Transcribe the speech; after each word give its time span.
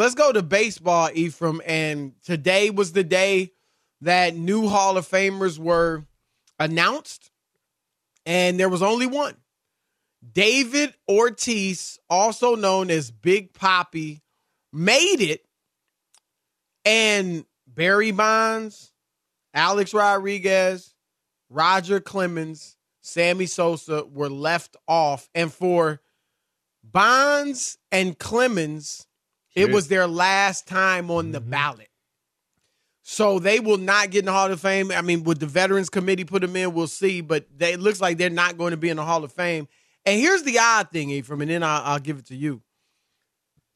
Let's 0.00 0.14
go 0.14 0.32
to 0.32 0.42
baseball, 0.42 1.10
Ephraim. 1.12 1.60
And 1.66 2.14
today 2.24 2.70
was 2.70 2.92
the 2.92 3.04
day 3.04 3.52
that 4.00 4.34
new 4.34 4.66
Hall 4.66 4.96
of 4.96 5.06
Famers 5.06 5.58
were 5.58 6.06
announced, 6.58 7.30
and 8.24 8.58
there 8.58 8.70
was 8.70 8.80
only 8.80 9.06
one. 9.06 9.36
David 10.32 10.94
Ortiz, 11.06 11.98
also 12.08 12.54
known 12.54 12.90
as 12.90 13.10
Big 13.10 13.52
Papi, 13.52 14.22
made 14.72 15.20
it, 15.20 15.44
and 16.86 17.44
Barry 17.66 18.10
Bonds, 18.10 18.94
Alex 19.52 19.92
Rodriguez, 19.92 20.94
Roger 21.50 22.00
Clemens, 22.00 22.78
Sammy 23.02 23.44
Sosa 23.44 24.06
were 24.06 24.30
left 24.30 24.78
off. 24.88 25.28
And 25.34 25.52
for 25.52 26.00
Bonds 26.82 27.76
and 27.92 28.18
Clemens, 28.18 29.06
it 29.54 29.70
was 29.70 29.88
their 29.88 30.06
last 30.06 30.66
time 30.66 31.10
on 31.10 31.32
the 31.32 31.40
mm-hmm. 31.40 31.50
ballot. 31.50 31.88
So 33.02 33.38
they 33.40 33.58
will 33.58 33.78
not 33.78 34.10
get 34.10 34.20
in 34.20 34.24
the 34.26 34.32
Hall 34.32 34.52
of 34.52 34.60
Fame. 34.60 34.92
I 34.92 35.02
mean, 35.02 35.24
would 35.24 35.40
the 35.40 35.46
Veterans 35.46 35.90
Committee 35.90 36.24
put 36.24 36.42
them 36.42 36.54
in? 36.54 36.74
We'll 36.74 36.86
see. 36.86 37.20
But 37.22 37.46
they, 37.56 37.72
it 37.72 37.80
looks 37.80 38.00
like 38.00 38.18
they're 38.18 38.30
not 38.30 38.56
going 38.56 38.70
to 38.70 38.76
be 38.76 38.88
in 38.88 38.96
the 38.96 39.04
Hall 39.04 39.24
of 39.24 39.32
Fame. 39.32 39.66
And 40.06 40.20
here's 40.20 40.44
the 40.44 40.58
odd 40.58 40.90
thing, 40.90 41.10
Ephraim, 41.10 41.40
and 41.42 41.50
then 41.50 41.62
I'll, 41.62 41.82
I'll 41.82 41.98
give 41.98 42.18
it 42.18 42.26
to 42.26 42.36
you. 42.36 42.62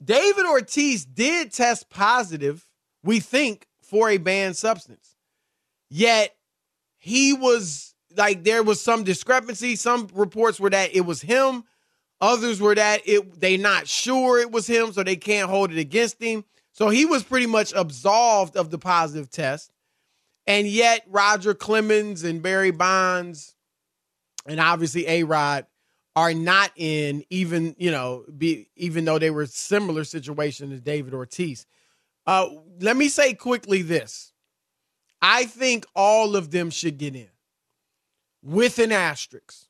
David 0.03 0.47
Ortiz 0.47 1.05
did 1.05 1.53
test 1.53 1.91
positive, 1.91 2.69
we 3.03 3.21
think, 3.21 3.67
for 3.83 4.09
a 4.09 4.19
banned 4.19 4.57
substance. 4.57 5.17
Yet 5.91 6.35
he 6.97 7.33
was 7.33 7.95
like 8.17 8.45
there 8.45 8.63
was 8.63 8.81
some 8.81 9.05
discrepancy. 9.05 9.77
Some 9.77 10.09
reports 10.15 10.61
were 10.61 10.71
that 10.71 10.95
it 10.95 11.03
was 11.03 11.21
him. 11.21 11.65
Others 12.21 12.61
were 12.61 12.75
that 12.75 13.03
it 13.07 13.41
they 13.41 13.57
not 13.57 13.89
sure 13.89 14.39
it 14.39 14.51
was 14.51 14.67
him, 14.67 14.93
so 14.93 15.03
they 15.03 15.17
can't 15.17 15.51
hold 15.51 15.73
it 15.73 15.79
against 15.79 16.23
him. 16.23 16.45
So 16.73 16.89
he 16.89 17.05
was 17.05 17.23
pretty 17.23 17.47
much 17.47 17.73
absolved 17.75 18.57
of 18.57 18.71
the 18.71 18.79
positive 18.79 19.31
test. 19.31 19.71
And 20.47 20.67
yet 20.67 21.05
Roger 21.09 21.55
Clemens 21.55 22.25
and 22.25 22.43
Barry 22.43 22.71
Bonds 22.71 23.55
and 24.47 24.61
obviously 24.61 25.07
A 25.07 25.25
Rod 25.25 25.67
are 26.17 26.35
not 26.35 26.71
in 26.77 27.25
even, 27.31 27.75
you 27.79 27.91
know, 27.91 28.25
be 28.37 28.69
even 28.77 29.05
though 29.05 29.19
they 29.19 29.31
were 29.31 29.47
similar 29.47 30.05
situation 30.05 30.71
to 30.71 30.81
David 30.81 31.15
Ortiz. 31.15 31.67
Uh, 32.27 32.49
let 32.81 32.97
me 32.97 33.09
say 33.09 33.35
quickly 33.35 33.83
this. 33.83 34.33
I 35.21 35.45
think 35.45 35.87
all 35.95 36.37
of 36.37 36.51
them 36.51 36.71
should 36.71 36.99
get 36.99 37.17
in 37.17 37.31
with 38.43 38.79
an 38.79 38.93
asterisk. 38.93 39.67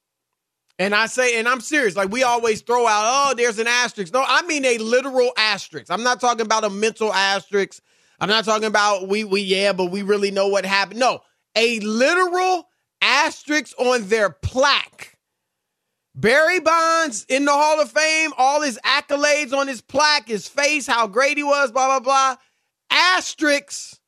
And 0.78 0.94
I 0.94 1.06
say, 1.06 1.38
and 1.38 1.48
I'm 1.48 1.60
serious, 1.60 1.94
like 1.94 2.10
we 2.10 2.24
always 2.24 2.60
throw 2.62 2.86
out, 2.86 3.30
oh, 3.30 3.34
there's 3.36 3.60
an 3.60 3.68
asterisk. 3.68 4.12
No, 4.12 4.24
I 4.26 4.42
mean 4.42 4.64
a 4.64 4.78
literal 4.78 5.30
asterisk. 5.36 5.90
I'm 5.90 6.02
not 6.02 6.20
talking 6.20 6.44
about 6.44 6.64
a 6.64 6.70
mental 6.70 7.12
asterisk. 7.12 7.80
I'm 8.18 8.28
not 8.28 8.44
talking 8.44 8.66
about 8.66 9.08
we 9.08 9.22
we 9.22 9.40
yeah, 9.42 9.72
but 9.72 9.86
we 9.86 10.02
really 10.02 10.30
know 10.30 10.48
what 10.48 10.64
happened. 10.64 10.98
No, 10.98 11.20
a 11.54 11.78
literal 11.80 12.68
asterisk 13.00 13.78
on 13.78 14.08
their 14.08 14.30
plaque. 14.30 15.16
Barry 16.16 16.60
Bonds 16.60 17.26
in 17.28 17.44
the 17.44 17.52
Hall 17.52 17.80
of 17.80 17.90
Fame, 17.90 18.32
all 18.38 18.62
his 18.62 18.78
accolades 18.84 19.52
on 19.52 19.66
his 19.68 19.80
plaque, 19.80 20.28
his 20.28 20.48
face, 20.48 20.86
how 20.86 21.06
great 21.06 21.36
he 21.36 21.42
was, 21.42 21.70
blah 21.70 21.86
blah 21.86 22.00
blah. 22.00 22.36
Asterisks. 22.90 24.00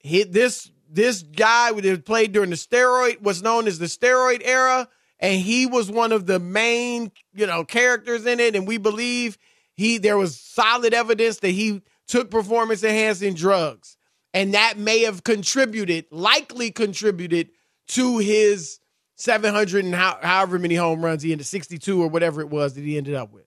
Hit 0.00 0.32
this 0.32 0.70
this 0.90 1.22
guy 1.22 1.72
that 1.72 2.04
played 2.04 2.32
during 2.32 2.50
the 2.50 2.56
steroid 2.56 3.22
was 3.22 3.42
known 3.42 3.66
as 3.66 3.78
the 3.78 3.86
steroid 3.86 4.42
era 4.44 4.88
and 5.22 5.40
he 5.40 5.66
was 5.66 5.90
one 5.90 6.10
of 6.10 6.26
the 6.26 6.40
main, 6.40 7.12
you 7.32 7.46
know, 7.46 7.64
characters 7.64 8.26
in 8.26 8.40
it. 8.40 8.56
And 8.56 8.66
we 8.66 8.76
believe 8.76 9.38
he 9.72 9.96
there 9.98 10.18
was 10.18 10.38
solid 10.38 10.92
evidence 10.92 11.38
that 11.38 11.50
he 11.50 11.80
took 12.08 12.30
performance 12.30 12.82
enhancing 12.82 13.34
drugs, 13.34 13.96
and 14.34 14.52
that 14.52 14.76
may 14.76 15.02
have 15.02 15.22
contributed, 15.22 16.06
likely 16.10 16.72
contributed 16.72 17.50
to 17.86 18.18
his 18.18 18.80
700 19.14 19.84
and 19.84 19.94
how, 19.94 20.18
however 20.20 20.58
many 20.58 20.74
home 20.74 21.02
runs 21.04 21.22
he 21.22 21.30
ended 21.30 21.46
62 21.46 22.02
or 22.02 22.08
whatever 22.08 22.40
it 22.40 22.50
was 22.50 22.74
that 22.74 22.82
he 22.82 22.98
ended 22.98 23.14
up 23.14 23.32
with. 23.32 23.44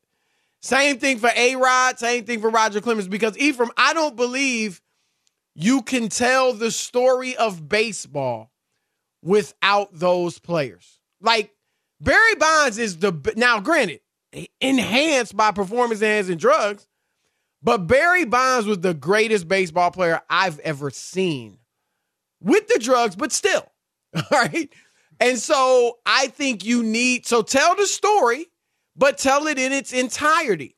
Same 0.62 0.98
thing 0.98 1.20
for 1.20 1.30
A 1.36 1.58
Rod, 1.58 2.00
same 2.00 2.24
thing 2.24 2.40
for 2.40 2.50
Roger 2.50 2.80
Clemens, 2.82 3.08
because 3.08 3.38
Ephraim, 3.38 3.72
I 3.78 3.94
don't 3.94 4.16
believe 4.16 4.82
you 5.54 5.82
can 5.82 6.08
tell 6.10 6.54
the 6.54 6.72
story 6.72 7.36
of 7.36 7.68
baseball 7.68 8.52
without 9.22 9.90
those 9.94 10.40
players. 10.40 11.00
Like 11.22 11.55
Barry 12.00 12.36
Bonds 12.36 12.78
is 12.78 12.98
the 12.98 13.34
now 13.36 13.60
granted 13.60 14.02
enhanced 14.60 15.36
by 15.36 15.52
performance 15.52 16.02
enhancing 16.02 16.38
drugs, 16.38 16.88
but 17.64 17.88
Barry 17.88 18.26
Bonds 18.26 18.68
was 18.68 18.80
the 18.80 18.94
greatest 18.94 19.48
baseball 19.48 19.92
player 19.92 20.22
I've 20.30 20.60
ever 20.60 20.90
seen 20.90 21.58
with 22.42 22.68
the 22.68 22.80
drugs, 22.80 23.16
but 23.16 23.32
still, 23.32 23.72
all 24.16 24.24
right. 24.32 24.72
And 25.20 25.40
so 25.40 26.00
I 26.06 26.28
think 26.28 26.66
you 26.66 26.84
need 26.84 27.26
so 27.26 27.42
tell 27.42 27.76
the 27.76 27.88
story, 27.88 28.48
but 28.96 29.18
tell 29.18 29.48
it 29.48 29.58
in 29.58 29.72
its 29.72 29.94
entirety. 29.94 30.76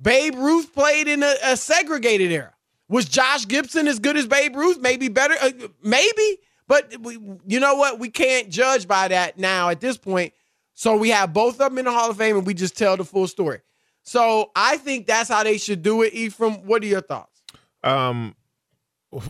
Babe 0.00 0.34
Ruth 0.34 0.74
played 0.74 1.08
in 1.08 1.22
a, 1.22 1.34
a 1.42 1.56
segregated 1.56 2.30
era. 2.32 2.54
Was 2.88 3.06
Josh 3.06 3.46
Gibson 3.46 3.86
as 3.86 3.98
good 3.98 4.16
as 4.16 4.26
Babe 4.26 4.56
Ruth? 4.56 4.78
Maybe 4.80 5.08
better, 5.08 5.34
uh, 5.40 5.50
maybe. 5.82 6.38
But 6.66 7.00
we, 7.00 7.18
you 7.46 7.60
know 7.60 7.74
what? 7.74 7.98
We 7.98 8.10
can't 8.10 8.50
judge 8.50 8.86
by 8.86 9.08
that 9.08 9.38
now 9.38 9.68
at 9.70 9.80
this 9.80 9.96
point 9.96 10.32
so 10.80 10.96
we 10.96 11.10
have 11.10 11.34
both 11.34 11.60
of 11.60 11.68
them 11.68 11.76
in 11.76 11.84
the 11.84 11.92
Hall 11.92 12.08
of 12.08 12.16
Fame 12.16 12.38
and 12.38 12.46
we 12.46 12.54
just 12.54 12.74
tell 12.74 12.96
the 12.96 13.04
full 13.04 13.26
story. 13.26 13.60
So 14.02 14.50
I 14.56 14.78
think 14.78 15.06
that's 15.06 15.28
how 15.28 15.42
they 15.42 15.58
should 15.58 15.82
do 15.82 16.00
it. 16.00 16.14
Ephraim, 16.14 16.66
what 16.66 16.82
are 16.82 16.86
your 16.86 17.02
thoughts? 17.02 17.42
Um, 17.84 18.34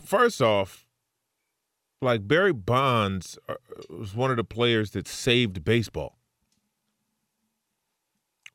first 0.05 0.41
off, 0.41 0.85
like 2.01 2.25
Barry 2.25 2.53
Bonds 2.53 3.37
uh, 3.49 3.55
was 3.89 4.15
one 4.15 4.31
of 4.31 4.37
the 4.37 4.45
players 4.45 4.91
that 4.91 5.09
saved 5.09 5.65
baseball. 5.65 6.17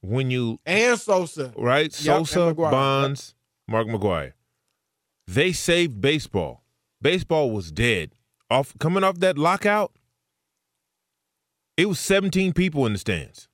When 0.01 0.31
you 0.31 0.59
and 0.65 0.99
Sosa, 0.99 1.53
right? 1.55 1.93
Sosa, 1.93 2.47
yep, 2.47 2.57
Bonds, 2.57 3.35
Mark 3.69 3.89
McGwire, 3.89 4.33
they 5.27 5.53
saved 5.53 6.01
baseball. 6.01 6.63
Baseball 7.03 7.51
was 7.51 7.71
dead. 7.71 8.13
Off 8.51 8.75
coming 8.79 9.05
off 9.05 9.19
that 9.19 9.37
lockout, 9.37 9.93
it 11.77 11.87
was 11.87 11.99
17 12.01 12.53
people 12.53 12.87
in 12.87 12.95
the 12.95 12.99
stands. 12.99 13.49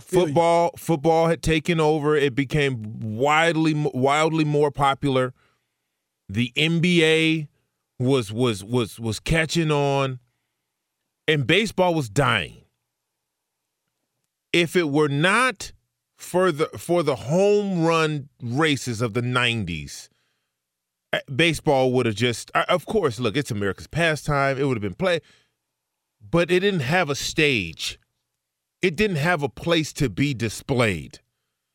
football 0.00 0.70
you. 0.74 0.78
football 0.78 1.28
had 1.28 1.42
taken 1.42 1.80
over. 1.80 2.16
It 2.16 2.34
became 2.34 3.00
widely 3.00 3.72
wildly 3.74 4.44
more 4.44 4.70
popular. 4.70 5.32
The 6.28 6.52
NBA 6.56 7.48
was 7.98 8.32
was 8.32 8.62
was 8.62 8.98
was 8.98 9.20
catching 9.20 9.70
on 9.70 10.18
and 11.26 11.46
baseball 11.46 11.94
was 11.94 12.08
dying. 12.08 12.62
If 14.52 14.76
it 14.76 14.90
were 14.90 15.08
not 15.08 15.72
for 16.16 16.52
the 16.52 16.66
for 16.78 17.02
the 17.02 17.16
home 17.16 17.84
run 17.84 18.28
races 18.42 19.00
of 19.00 19.14
the 19.14 19.20
90s, 19.20 20.08
eh, 21.12 21.20
baseball 21.34 21.92
would 21.92 22.06
have 22.06 22.14
just 22.14 22.50
of 22.54 22.86
course, 22.86 23.18
look, 23.18 23.36
it's 23.36 23.50
America's 23.50 23.86
pastime. 23.86 24.58
It 24.58 24.64
would 24.64 24.76
have 24.76 24.82
been 24.82 24.94
played 24.94 25.22
but 26.30 26.50
it 26.50 26.60
didn't 26.60 26.80
have 26.80 27.10
a 27.10 27.14
stage. 27.14 27.98
It 28.82 28.96
didn't 28.96 29.16
have 29.16 29.42
a 29.42 29.48
place 29.48 29.92
to 29.94 30.08
be 30.08 30.34
displayed. 30.34 31.20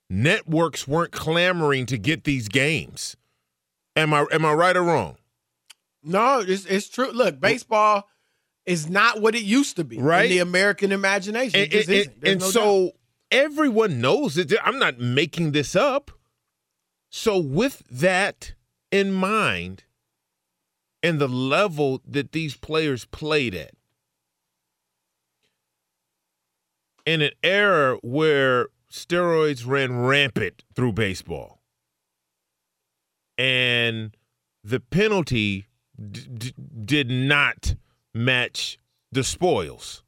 Networks 0.09 0.87
weren't 0.87 1.11
clamoring 1.11 1.85
to 1.87 1.97
get 1.97 2.23
these 2.23 2.47
games. 2.47 3.15
Am 3.95 4.13
I 4.13 4.25
am 4.31 4.45
I 4.45 4.53
right 4.53 4.75
or 4.75 4.83
wrong? 4.83 5.17
No, 6.03 6.39
it's 6.39 6.65
it's 6.65 6.89
true. 6.89 7.11
Look, 7.11 7.39
baseball 7.39 8.07
is 8.65 8.89
not 8.89 9.21
what 9.21 9.35
it 9.35 9.43
used 9.43 9.75
to 9.77 9.83
be 9.83 9.97
right? 9.97 10.25
in 10.25 10.31
the 10.31 10.39
American 10.39 10.91
imagination. 10.91 11.59
And, 11.59 11.73
and, 11.73 12.11
and 12.23 12.39
no 12.39 12.45
so 12.47 12.83
doubt. 12.83 12.93
everyone 13.31 13.99
knows 13.99 14.37
it. 14.37 14.53
I'm 14.63 14.79
not 14.79 14.99
making 14.99 15.51
this 15.51 15.75
up. 15.75 16.11
So 17.09 17.39
with 17.39 17.83
that 17.89 18.53
in 18.91 19.11
mind, 19.11 19.83
and 21.01 21.19
the 21.19 21.27
level 21.27 22.01
that 22.07 22.31
these 22.31 22.55
players 22.55 23.05
played 23.05 23.55
at, 23.55 23.71
in 27.05 27.21
an 27.21 27.31
era 27.43 27.97
where 28.01 28.67
steroids 28.91 29.65
ran 29.65 29.99
rampant 29.99 30.63
through 30.73 30.93
baseball. 30.93 31.59
And 33.37 34.15
the 34.63 34.79
penalty 34.79 35.67
d- 36.11 36.27
d- 36.33 36.53
did 36.85 37.09
not 37.09 37.75
match 38.13 38.77
the 39.11 39.23
spoils, 39.23 40.03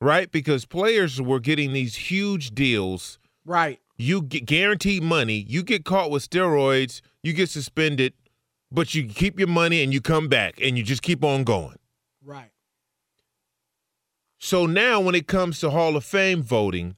right? 0.00 0.30
Because 0.30 0.64
players 0.64 1.20
were 1.20 1.40
getting 1.40 1.72
these 1.72 1.94
huge 1.94 2.52
deals. 2.52 3.18
Right. 3.44 3.80
You 3.98 4.22
get 4.22 4.46
guaranteed 4.46 5.02
money. 5.02 5.44
You 5.46 5.62
get 5.62 5.84
caught 5.84 6.10
with 6.10 6.28
steroids, 6.28 7.02
you 7.22 7.32
get 7.32 7.50
suspended, 7.50 8.14
but 8.70 8.94
you 8.94 9.06
keep 9.06 9.38
your 9.38 9.48
money 9.48 9.82
and 9.82 9.92
you 9.92 10.00
come 10.00 10.28
back 10.28 10.58
and 10.62 10.78
you 10.78 10.84
just 10.84 11.02
keep 11.02 11.22
on 11.22 11.44
going. 11.44 11.76
Right. 12.24 12.51
So 14.44 14.66
now, 14.66 15.00
when 15.00 15.14
it 15.14 15.28
comes 15.28 15.60
to 15.60 15.70
Hall 15.70 15.96
of 15.96 16.04
Fame 16.04 16.42
voting, 16.42 16.96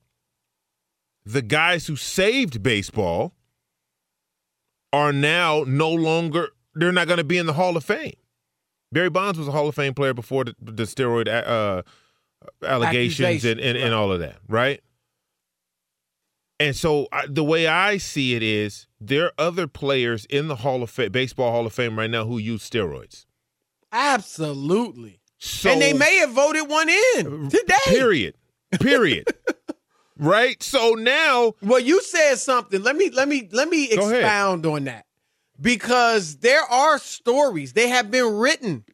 the 1.26 1.42
guys 1.42 1.86
who 1.86 1.94
saved 1.94 2.62
baseball 2.62 3.34
are 4.94 5.12
now 5.12 5.62
no 5.66 5.90
longer, 5.90 6.48
they're 6.74 6.90
not 6.90 7.06
going 7.06 7.18
to 7.18 7.24
be 7.24 7.36
in 7.36 7.44
the 7.44 7.52
Hall 7.52 7.76
of 7.76 7.84
Fame. 7.84 8.14
Barry 8.92 9.10
Bonds 9.10 9.38
was 9.38 9.46
a 9.46 9.50
Hall 9.50 9.68
of 9.68 9.74
Fame 9.74 9.92
player 9.92 10.14
before 10.14 10.44
the, 10.44 10.56
the 10.58 10.84
steroid 10.84 11.28
uh, 11.28 11.82
allegations 12.66 13.44
and, 13.44 13.60
and, 13.60 13.76
and, 13.76 13.92
all 13.92 14.10
of 14.10 14.20
that, 14.20 14.38
right? 14.48 14.80
And 16.58 16.74
so 16.74 17.08
I, 17.12 17.26
the 17.26 17.44
way 17.44 17.66
I 17.66 17.98
see 17.98 18.34
it 18.34 18.42
is 18.42 18.86
there 18.98 19.26
are 19.26 19.32
other 19.36 19.66
players 19.66 20.24
in 20.30 20.48
the 20.48 20.56
Hall 20.56 20.82
of 20.82 20.88
Fame, 20.88 21.12
baseball 21.12 21.52
Hall 21.52 21.66
of 21.66 21.74
Fame 21.74 21.98
right 21.98 22.10
now 22.10 22.24
who 22.24 22.38
use 22.38 22.68
steroids. 22.68 23.26
Absolutely. 23.92 25.20
So, 25.44 25.70
and 25.70 25.80
they 25.82 25.92
may 25.92 26.16
have 26.18 26.30
voted 26.30 26.68
one 26.68 26.88
in 26.88 27.50
today. 27.50 27.74
Period. 27.86 28.34
Period. 28.80 29.28
right? 30.18 30.62
So 30.62 30.92
now 30.92 31.52
Well, 31.62 31.80
you 31.80 32.00
said 32.02 32.36
something. 32.36 32.82
Let 32.82 32.96
me 32.96 33.10
let 33.10 33.28
me 33.28 33.48
let 33.52 33.68
me 33.68 33.90
expound 33.90 34.64
on 34.64 34.84
that. 34.84 35.04
Because 35.60 36.38
there 36.38 36.62
are 36.62 36.98
stories, 36.98 37.74
they 37.74 37.88
have 37.88 38.10
been 38.10 38.36
written 38.36 38.84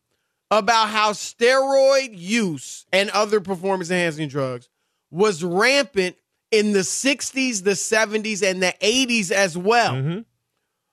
about 0.51 0.89
how 0.89 1.13
steroid 1.13 2.11
use 2.13 2.85
and 2.93 3.09
other 3.11 3.41
performance 3.41 3.91
enhancing 3.91 4.29
drugs 4.29 4.69
was 5.11 5.43
rampant 5.45 6.17
in 6.51 6.73
the 6.73 6.81
60s, 6.81 7.63
the 7.63 7.71
70s, 7.71 8.43
and 8.43 8.61
the 8.61 8.75
80s 8.83 9.31
as 9.31 9.57
well. 9.57 9.95
Mhm. 9.95 10.25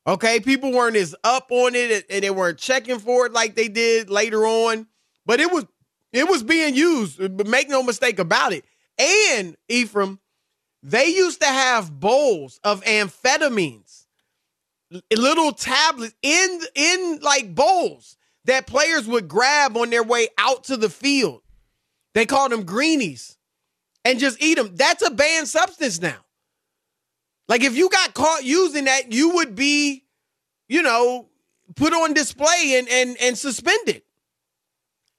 Okay, 0.06 0.39
people 0.39 0.71
weren't 0.71 0.95
as 0.95 1.15
up 1.24 1.48
on 1.51 1.74
it 1.75 2.06
and 2.09 2.24
they 2.24 2.30
weren't 2.30 2.59
checking 2.59 3.00
for 3.00 3.25
it 3.25 3.33
like 3.33 3.56
they 3.56 3.68
did 3.68 4.09
later 4.09 4.45
on, 4.45 4.88
but 5.28 5.40
it 5.40 5.52
was 5.52 5.66
it 6.14 6.28
was 6.28 6.42
being 6.42 6.74
used. 6.74 7.22
Uh, 7.22 7.28
but 7.28 7.46
make 7.46 7.70
no 7.70 7.84
mistake 7.84 8.18
about 8.18 8.54
it. 8.54 8.66
And 8.98 9.56
Ephraim, 9.68 10.20
they 10.82 11.08
used 11.08 11.42
to 11.42 11.48
have 11.48 12.00
bowls 12.00 12.60
of 12.64 12.84
amphetamines, 12.86 14.06
little 15.16 15.52
tablets 15.52 16.16
in 16.24 16.62
in 16.74 17.20
like 17.22 17.54
bowls 17.54 18.18
that 18.46 18.66
players 18.66 19.06
would 19.06 19.28
grab 19.28 19.78
on 19.78 19.92
their 19.92 20.04
way 20.04 20.30
out 20.38 20.64
to 20.66 20.78
the 20.78 20.90
field. 20.90 21.42
They 22.16 22.26
called 22.26 22.52
them 22.52 22.64
greenies 22.64 23.38
and 24.06 24.18
just 24.18 24.42
eat 24.42 24.56
them. 24.56 24.76
That's 24.76 25.06
a 25.06 25.12
banned 25.12 25.50
substance 25.50 26.02
now. 26.02 26.18
Like 27.50 27.62
if 27.62 27.76
you 27.76 27.90
got 27.90 28.14
caught 28.14 28.44
using 28.44 28.86
that, 28.86 29.12
you 29.12 29.36
would 29.36 29.56
be, 29.56 30.06
you 30.70 30.82
know, 30.82 31.28
put 31.76 31.94
on 31.94 32.14
display 32.14 32.76
and 32.78 32.88
and 32.90 33.18
and 33.22 33.38
suspended. 33.38 34.02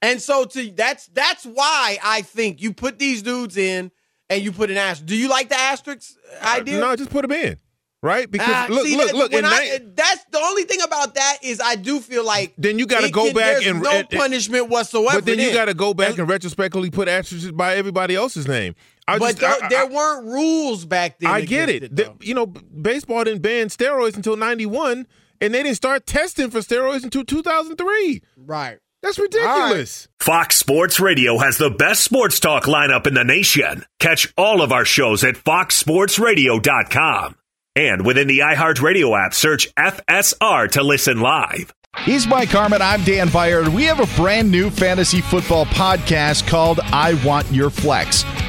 And 0.01 0.21
so 0.21 0.45
to 0.45 0.71
that's 0.71 1.07
that's 1.07 1.43
why 1.45 1.97
I 2.03 2.21
think 2.21 2.61
you 2.61 2.73
put 2.73 2.99
these 2.99 3.21
dudes 3.21 3.57
in 3.57 3.91
and 4.29 4.41
you 4.43 4.51
put 4.51 4.69
an 4.71 4.77
asterisk. 4.77 5.05
Do 5.07 5.15
you 5.15 5.27
like 5.29 5.49
the 5.49 5.59
asterisk 5.59 6.13
idea? 6.41 6.79
no, 6.79 6.95
just 6.95 7.09
put 7.09 7.23
them 7.23 7.31
in, 7.33 7.57
right? 8.01 8.29
Because 8.31 8.47
Ah, 8.49 8.67
look, 8.69 8.85
see, 8.85 8.95
look, 8.95 9.07
that- 9.07 9.15
look. 9.15 9.31
when 9.33 9.43
I- 9.43 9.79
ni- 9.79 9.91
that's 9.95 10.23
the 10.31 10.39
only 10.39 10.63
thing 10.63 10.81
about 10.81 11.15
that 11.15 11.39
is 11.43 11.59
I 11.59 11.75
do 11.75 11.99
feel 11.99 12.23
like 12.25 12.53
then 12.57 12.79
you 12.79 12.85
got 12.85 13.01
to 13.01 13.09
go 13.11 13.25
can- 13.25 13.33
back 13.35 13.65
and 13.65 13.81
no 13.81 13.89
and- 13.89 14.07
and- 14.09 14.19
punishment 14.19 14.69
whatsoever. 14.69 15.17
But 15.17 15.25
then 15.25 15.39
you 15.39 15.51
got 15.51 15.65
to 15.65 15.73
go 15.73 15.93
back 15.93 16.17
and 16.17 16.29
retrospectively 16.29 16.91
put 16.91 17.07
asterisks 17.09 17.51
by 17.51 17.75
everybody 17.75 18.15
else's 18.15 18.47
name. 18.47 18.75
I 19.07 19.17
But 19.17 19.37
just, 19.37 19.39
there, 19.39 19.63
I, 19.63 19.67
there 19.69 19.87
weren't 19.87 20.27
rules 20.27 20.85
back 20.85 21.19
then. 21.19 21.29
I 21.31 21.41
get 21.41 21.67
against 21.67 21.83
it. 21.91 21.95
The- 21.97 22.25
you 22.25 22.33
know, 22.35 22.45
baseball 22.45 23.23
didn't 23.25 23.41
ban 23.41 23.67
steroids 23.67 24.15
until 24.15 24.37
'91, 24.37 25.07
and 25.41 25.53
they 25.53 25.63
didn't 25.63 25.75
start 25.77 26.05
testing 26.05 26.49
for 26.51 26.59
steroids 26.59 27.03
until 27.03 27.25
2003. 27.25 28.21
right. 28.37 28.77
That's 29.01 29.17
ridiculous. 29.19 30.09
Fox 30.19 30.57
Sports 30.57 30.99
Radio 30.99 31.37
has 31.37 31.57
the 31.57 31.69
best 31.69 32.03
sports 32.03 32.37
talk 32.39 32.63
lineup 32.65 33.07
in 33.07 33.13
the 33.13 33.23
nation. 33.23 33.85
Catch 33.99 34.33
all 34.37 34.61
of 34.61 34.71
our 34.73 34.83
shows 34.85 35.23
at 35.23 35.35
foxsportsradio.com. 35.35 37.35
And 37.75 38.05
within 38.05 38.27
the 38.27 38.39
iHeartRadio 38.39 39.25
app, 39.25 39.33
search 39.33 39.73
FSR 39.75 40.69
to 40.71 40.83
listen 40.83 41.21
live. 41.21 41.73
He's 42.03 42.27
Mike 42.27 42.49
Harmon. 42.49 42.81
I'm 42.81 43.03
Dan 43.03 43.29
Byard. 43.29 43.73
We 43.73 43.83
have 43.85 43.99
a 43.99 44.15
brand 44.21 44.51
new 44.51 44.69
fantasy 44.69 45.21
football 45.21 45.65
podcast 45.67 46.47
called 46.47 46.79
I 46.83 47.13
Want 47.25 47.49
Your 47.51 47.69
Flex. 47.69 48.23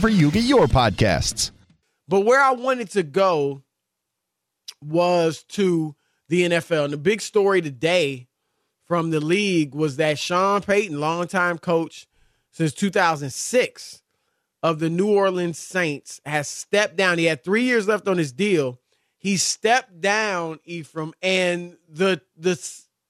you 0.00 0.30
get 0.30 0.44
your 0.44 0.66
podcasts. 0.66 1.50
But 2.08 2.20
where 2.20 2.42
I 2.42 2.52
wanted 2.52 2.90
to 2.90 3.02
go 3.02 3.62
was 4.82 5.44
to 5.44 5.94
the 6.28 6.42
NFL. 6.42 6.84
And 6.84 6.92
the 6.92 6.98
big 6.98 7.20
story 7.20 7.60
today 7.60 8.28
from 8.86 9.10
the 9.10 9.20
league 9.20 9.74
was 9.74 9.96
that 9.96 10.18
Sean 10.18 10.62
Payton, 10.62 10.98
longtime 10.98 11.58
coach 11.58 12.06
since 12.50 12.72
2006 12.72 14.02
of 14.62 14.78
the 14.78 14.90
New 14.90 15.10
Orleans 15.10 15.58
Saints, 15.58 16.20
has 16.24 16.48
stepped 16.48 16.96
down. 16.96 17.18
He 17.18 17.24
had 17.26 17.44
three 17.44 17.64
years 17.64 17.86
left 17.86 18.08
on 18.08 18.18
his 18.18 18.32
deal. 18.32 18.80
He 19.18 19.36
stepped 19.36 20.00
down, 20.00 20.58
Ephraim, 20.64 21.14
and 21.22 21.76
the 21.88 22.20
the 22.36 22.54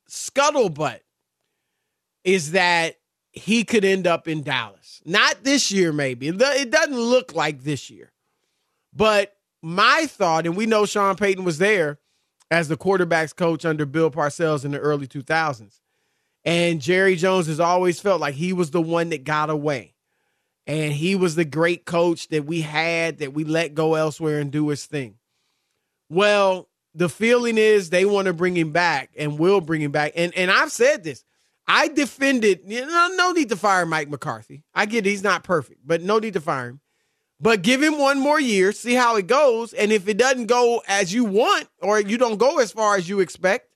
scuttlebutt 0.08 1.00
is 2.24 2.52
that 2.52 2.96
he 3.32 3.64
could 3.64 3.84
end 3.84 4.06
up 4.06 4.28
in 4.28 4.42
Dallas. 4.42 5.00
Not 5.04 5.42
this 5.42 5.72
year, 5.72 5.92
maybe. 5.92 6.28
It 6.28 6.70
doesn't 6.70 6.98
look 6.98 7.34
like 7.34 7.62
this 7.62 7.90
year. 7.90 8.12
But 8.94 9.34
my 9.62 10.06
thought, 10.08 10.46
and 10.46 10.56
we 10.56 10.66
know 10.66 10.86
Sean 10.86 11.16
Payton 11.16 11.44
was 11.44 11.58
there 11.58 11.98
as 12.50 12.68
the 12.68 12.76
quarterbacks 12.76 13.34
coach 13.34 13.64
under 13.64 13.86
Bill 13.86 14.10
Parcells 14.10 14.64
in 14.64 14.72
the 14.72 14.78
early 14.78 15.06
2000s. 15.06 15.80
And 16.44 16.80
Jerry 16.80 17.16
Jones 17.16 17.46
has 17.46 17.60
always 17.60 18.00
felt 18.00 18.20
like 18.20 18.34
he 18.34 18.52
was 18.52 18.70
the 18.70 18.82
one 18.82 19.08
that 19.10 19.24
got 19.24 19.48
away. 19.48 19.94
And 20.66 20.92
he 20.92 21.14
was 21.14 21.34
the 21.34 21.44
great 21.44 21.86
coach 21.86 22.28
that 22.28 22.44
we 22.44 22.60
had 22.60 23.18
that 23.18 23.32
we 23.32 23.44
let 23.44 23.74
go 23.74 23.94
elsewhere 23.94 24.38
and 24.38 24.50
do 24.50 24.68
his 24.68 24.86
thing. 24.86 25.16
Well, 26.08 26.68
the 26.94 27.08
feeling 27.08 27.58
is 27.58 27.90
they 27.90 28.04
want 28.04 28.26
to 28.26 28.32
bring 28.32 28.56
him 28.56 28.70
back 28.70 29.10
and 29.16 29.38
will 29.38 29.60
bring 29.60 29.80
him 29.80 29.92
back. 29.92 30.12
And 30.14 30.34
and 30.36 30.50
I've 30.50 30.70
said 30.70 31.04
this. 31.04 31.24
I 31.74 31.88
defended, 31.88 32.60
you 32.66 32.84
know, 32.84 33.08
no 33.16 33.32
need 33.32 33.48
to 33.48 33.56
fire 33.56 33.86
Mike 33.86 34.10
McCarthy. 34.10 34.62
I 34.74 34.84
get 34.84 35.06
it, 35.06 35.08
he's 35.10 35.22
not 35.22 35.42
perfect, 35.42 35.80
but 35.86 36.02
no 36.02 36.18
need 36.18 36.34
to 36.34 36.40
fire 36.42 36.68
him. 36.68 36.80
But 37.40 37.62
give 37.62 37.82
him 37.82 37.98
one 37.98 38.20
more 38.20 38.38
year, 38.38 38.72
see 38.72 38.92
how 38.92 39.16
it 39.16 39.26
goes. 39.26 39.72
And 39.72 39.90
if 39.90 40.06
it 40.06 40.18
doesn't 40.18 40.48
go 40.48 40.82
as 40.86 41.14
you 41.14 41.24
want, 41.24 41.68
or 41.80 41.98
you 41.98 42.18
don't 42.18 42.36
go 42.36 42.58
as 42.58 42.72
far 42.72 42.96
as 42.96 43.08
you 43.08 43.20
expect, 43.20 43.70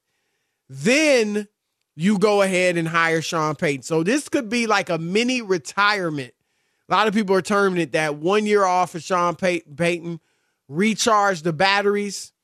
then 0.68 1.48
you 1.94 2.18
go 2.18 2.42
ahead 2.42 2.76
and 2.76 2.86
hire 2.86 3.22
Sean 3.22 3.54
Payton. 3.54 3.84
So 3.84 4.02
this 4.02 4.28
could 4.28 4.50
be 4.50 4.66
like 4.66 4.90
a 4.90 4.98
mini 4.98 5.40
retirement. 5.40 6.34
A 6.90 6.94
lot 6.94 7.08
of 7.08 7.14
people 7.14 7.34
are 7.34 7.40
terming 7.40 7.80
it 7.80 7.92
that 7.92 8.16
one 8.16 8.44
year 8.44 8.66
off 8.66 8.94
of 8.94 9.02
Sean 9.02 9.36
Pay- 9.36 9.62
Payton, 9.74 10.20
recharge 10.68 11.40
the 11.40 11.54
batteries, 11.54 12.34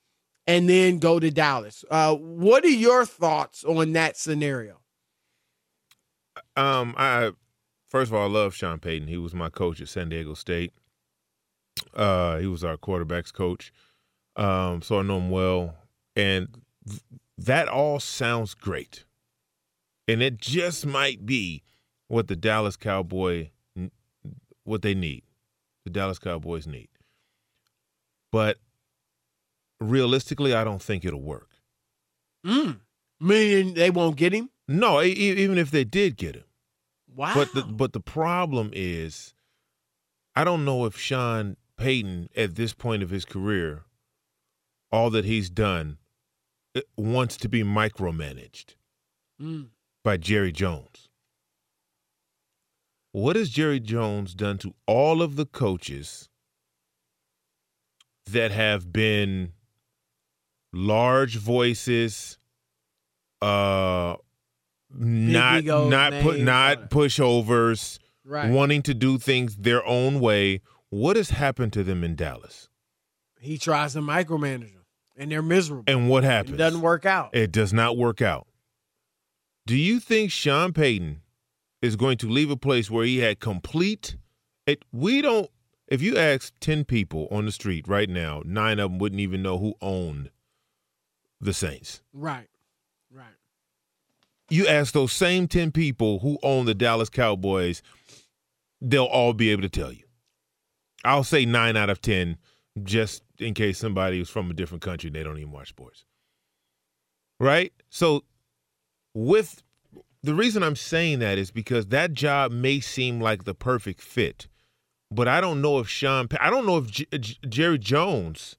and 0.47 0.67
then 0.67 0.99
go 0.99 1.21
to 1.21 1.31
Dallas. 1.31 1.85
Uh, 1.91 2.15
what 2.15 2.65
are 2.65 2.69
your 2.69 3.05
thoughts 3.05 3.65
on 3.65 3.93
that 3.93 4.17
scenario? 4.17 4.82
Um, 6.57 6.95
I 6.99 7.33
first 7.89 8.11
of 8.11 8.15
all, 8.15 8.25
I 8.29 8.31
love 8.31 8.55
Sean 8.55 8.79
Payton. 8.79 9.09
He 9.09 9.17
was 9.17 9.35
my 9.35 9.49
coach 9.51 9.81
at 9.81 9.89
San 9.89 10.09
Diego 10.09 10.35
State. 10.35 10.73
Uh, 11.95 12.39
he 12.39 12.47
was 12.47 12.63
our 12.65 12.77
quarterbacks 12.77 13.33
coach. 13.33 13.73
Um, 14.37 14.83
so 14.83 14.99
I 14.99 15.03
know 15.03 15.19
him 15.19 15.31
well, 15.31 15.75
and 16.17 16.49
th- 16.89 17.01
that 17.39 17.69
all 17.69 18.01
sounds 18.01 18.55
great. 18.55 19.05
And 20.09 20.23
it 20.23 20.39
just 20.39 20.85
might 20.87 21.25
be 21.27 21.63
what 22.09 22.29
the 22.29 22.37
Dallas 22.37 22.77
Cowboy, 22.77 23.51
what 24.65 24.83
they 24.83 24.95
need. 24.95 25.23
The 25.85 25.91
Dallas 25.91 26.19
Cowboys 26.19 26.67
need. 26.67 26.89
but 28.31 28.59
realistically, 29.81 30.55
I 30.55 30.65
don't 30.65 30.83
think 30.83 31.05
it'll 31.05 31.21
work. 31.23 31.51
Mm. 32.47 32.79
Meaning 33.21 33.75
they 33.75 33.91
won't 33.91 34.17
get 34.17 34.33
him. 34.33 34.51
No, 34.73 35.03
e- 35.03 35.13
even 35.13 35.59
if 35.59 35.71
they 35.71 35.85
did 35.85 36.17
get 36.17 36.35
him. 36.37 36.45
Wow. 37.15 37.35
But 37.35 37.53
the 37.53 37.63
but 37.63 37.93
the 37.93 38.01
problem 38.01 38.71
is, 38.73 39.35
I 40.35 40.45
don't 40.45 40.65
know 40.65 40.87
if 40.87 40.97
Sean 40.99 41.57
Payton 41.77 42.31
at 42.37 42.55
this 42.55 42.73
point 42.73 43.03
of 43.03 43.11
his 43.11 43.25
career, 43.25 43.85
all 44.91 45.11
that 45.11 45.25
he's 45.27 45.51
done, 45.51 45.99
eh, 46.75 46.81
wants 46.97 47.37
to 47.39 47.49
be 47.49 47.63
micromanaged 47.63 48.77
Mm. 49.41 49.69
by 50.05 50.17
Jerry 50.17 50.53
Jones. 50.53 51.09
What 53.13 53.37
has 53.37 53.51
Jerry 53.51 53.81
Jones 53.81 54.35
done 54.35 54.57
to 54.59 54.75
all 54.87 55.21
of 55.21 55.37
the 55.37 55.45
coaches 55.45 56.31
that 58.25 58.51
have 58.53 58.91
been 58.93 59.53
large 60.73 61.37
voices, 61.37 62.39
uh, 63.43 64.17
not 64.95 65.65
not 65.65 66.13
put 66.23 66.41
not 66.41 66.79
uh, 66.79 66.87
pushovers, 66.89 67.99
right. 68.25 68.51
wanting 68.51 68.83
to 68.83 68.95
do 68.95 69.19
things 69.19 69.57
their 69.57 69.85
own 69.87 70.21
way? 70.21 70.61
What 70.91 71.17
has 71.17 71.31
happened 71.31 71.73
to 71.75 71.83
them 71.83 72.05
in 72.05 72.17
Dallas? 72.17 72.69
he 73.43 73.59
tries 73.59 73.93
to 73.95 74.01
micromanage 74.01 74.73
them, 74.73 74.85
and 75.17 75.31
they're 75.31 75.43
miserable. 75.43 75.85
And 75.89 76.09
what 76.09 76.23
happens? 76.23 76.55
It 76.55 76.59
doesn't 76.59 76.81
work 76.81 77.05
out. 77.05 77.35
It 77.35 77.51
does 77.51 77.73
not 77.73 77.97
work 77.97 78.23
out. 78.23 78.47
Do 79.67 79.77
you 79.77 80.01
think 80.01 80.31
Sean 80.31 80.73
Payton 80.73 81.21
is 81.83 81.97
going 81.97 82.19
to 82.19 82.29
leave 82.29 82.51
a 82.51 82.57
place 82.57 82.91
where 82.91 83.05
he 83.05 83.19
had 83.19 83.41
complete? 83.41 84.17
It 84.67 84.85
we 84.93 85.21
don't. 85.21 85.51
If 85.89 86.01
you 86.01 86.17
ask 86.17 86.53
ten 86.61 86.85
people 86.85 87.29
on 87.31 87.45
the 87.45 87.53
street 87.53 87.87
right 87.89 88.09
now, 88.09 88.43
nine 88.45 88.79
of 88.79 88.91
them 88.91 88.99
wouldn't 88.99 89.21
even 89.21 89.43
know 89.43 89.59
who 89.59 89.75
owned 89.83 90.31
the 91.41 91.53
Saints. 91.53 92.01
right. 92.13 92.47
Right. 93.11 93.27
You 94.53 94.67
ask 94.67 94.93
those 94.93 95.13
same 95.13 95.49
ten 95.49 95.73
people 95.73 96.19
who 96.19 96.39
own 96.43 96.67
the 96.67 96.75
Dallas 96.75 97.09
Cowboys, 97.09 97.81
they'll 98.83 99.05
all 99.05 99.33
be 99.33 99.49
able 99.49 99.63
to 99.63 99.71
tell 99.71 99.91
you. 99.91 100.05
I'll 101.05 101.25
say 101.25 101.47
nine 101.47 101.75
out 101.75 101.89
of 101.89 102.03
ten, 102.03 102.37
just 102.83 103.23
in 103.39 103.55
case 103.55 103.79
somebody 103.79 104.21
is 104.21 104.29
from 104.29 104.51
a 104.51 104.55
different 104.55 104.83
country 104.83 105.09
and 105.09 105.17
they 105.17 105.23
don't 105.23 105.39
even 105.39 105.53
watch 105.53 105.71
sports. 105.71 106.05
Right? 107.41 107.73
So 107.89 108.25
with 109.15 109.63
the 110.23 110.35
reason 110.35 110.63
I'm 110.63 110.77
saying 110.77 111.21
that 111.21 111.39
is 111.39 111.51
because 111.51 111.87
that 111.87 112.13
job 112.13 112.53
may 112.53 112.79
seem 112.81 113.23
like 113.23 113.45
the 113.45 113.55
perfect 113.55 114.03
fit, 114.03 114.49
but 115.11 115.29
I 115.29 115.41
don't 115.41 115.63
know 115.63 115.79
if 115.79 115.89
Sean, 115.89 116.29
I 116.39 116.51
don't 116.51 116.67
know 116.67 116.77
if 116.77 116.91
J- 116.91 117.07
J- 117.19 117.39
Jerry 117.49 117.79
Jones 117.79 118.57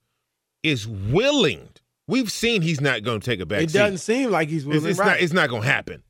is 0.63 0.87
willing. 0.87 1.69
We've 2.07 2.31
seen 2.31 2.61
he's 2.61 2.81
not 2.81 3.03
going 3.03 3.19
to 3.21 3.25
take 3.25 3.39
a 3.39 3.45
back 3.45 3.61
It 3.63 3.71
seat. 3.71 3.77
doesn't 3.77 3.97
seem 3.99 4.29
like 4.31 4.49
he's 4.49 4.63
It's, 4.63 4.67
willing. 4.67 4.89
it's 4.89 4.99
right. 4.99 5.05
not. 5.07 5.21
It's 5.21 5.33
not 5.33 5.49
going 5.49 5.61
to 5.61 5.67
happen. 5.67 6.03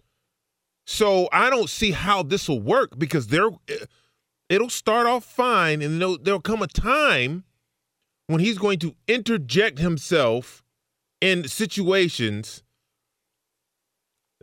So 0.86 1.30
I 1.32 1.50
don't 1.50 1.70
see 1.70 1.92
how 1.92 2.24
this 2.24 2.50
will 2.50 2.60
work 2.62 2.98
because 2.98 3.28
there, 3.28 3.48
eh, 3.70 3.86
it'll 4.50 4.70
start 4.70 5.08
off 5.08 5.24
fine, 5.24 5.82
and 5.82 6.02
there'll, 6.02 6.18
there'll 6.18 6.42
come 6.42 6.62
a 6.62 6.68
time 6.68 7.44
when 8.28 8.40
he's 8.40 8.58
going 8.58 8.80
to 8.80 8.96
interject 9.08 9.80
himself 9.80 10.64
in 11.22 11.48
situations 11.48 12.64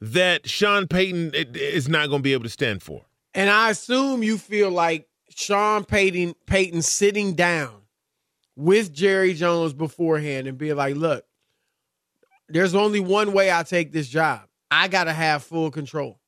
that 0.00 0.48
Sean 0.48 0.86
Payton 0.86 1.32
eh, 1.34 1.44
is 1.54 1.88
not 1.88 2.08
going 2.08 2.20
to 2.20 2.22
be 2.22 2.32
able 2.32 2.44
to 2.44 2.48
stand 2.50 2.82
for. 2.82 3.04
And 3.34 3.50
I 3.50 3.70
assume 3.70 4.22
you 4.22 4.38
feel 4.38 4.70
like 4.70 5.08
Sean 5.30 5.84
Payton, 5.84 6.34
Payton 6.46 6.82
sitting 6.82 7.34
down 7.34 7.82
with 8.56 8.92
Jerry 8.92 9.34
Jones 9.34 9.72
beforehand 9.72 10.46
and 10.46 10.56
be 10.58 10.72
like, 10.72 10.96
look, 10.96 11.24
there's 12.52 12.74
only 12.74 13.00
one 13.00 13.32
way 13.32 13.50
I 13.50 13.62
take 13.62 13.92
this 13.92 14.08
job. 14.08 14.42
I 14.70 14.88
got 14.88 15.04
to 15.04 15.12
have 15.12 15.42
full 15.42 15.70
control. 15.70 16.18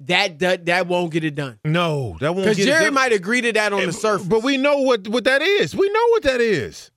That, 0.00 0.38
that 0.40 0.66
that 0.66 0.86
won't 0.86 1.10
get 1.10 1.24
it 1.24 1.34
done. 1.34 1.58
No, 1.64 2.18
that 2.20 2.34
won't. 2.34 2.44
Because 2.44 2.58
get 2.58 2.68
it 2.68 2.70
Jerry 2.70 2.90
might 2.90 3.12
agree 3.12 3.40
to 3.40 3.52
that 3.52 3.72
on 3.72 3.86
the 3.86 3.92
surface. 3.92 4.26
But 4.26 4.42
we 4.42 4.58
know 4.58 4.78
what 4.82 5.08
what 5.08 5.24
that 5.24 5.40
is. 5.40 5.74
We 5.74 5.88
know 5.88 6.08
what 6.10 6.22
that 6.24 6.40
is. 6.40 6.90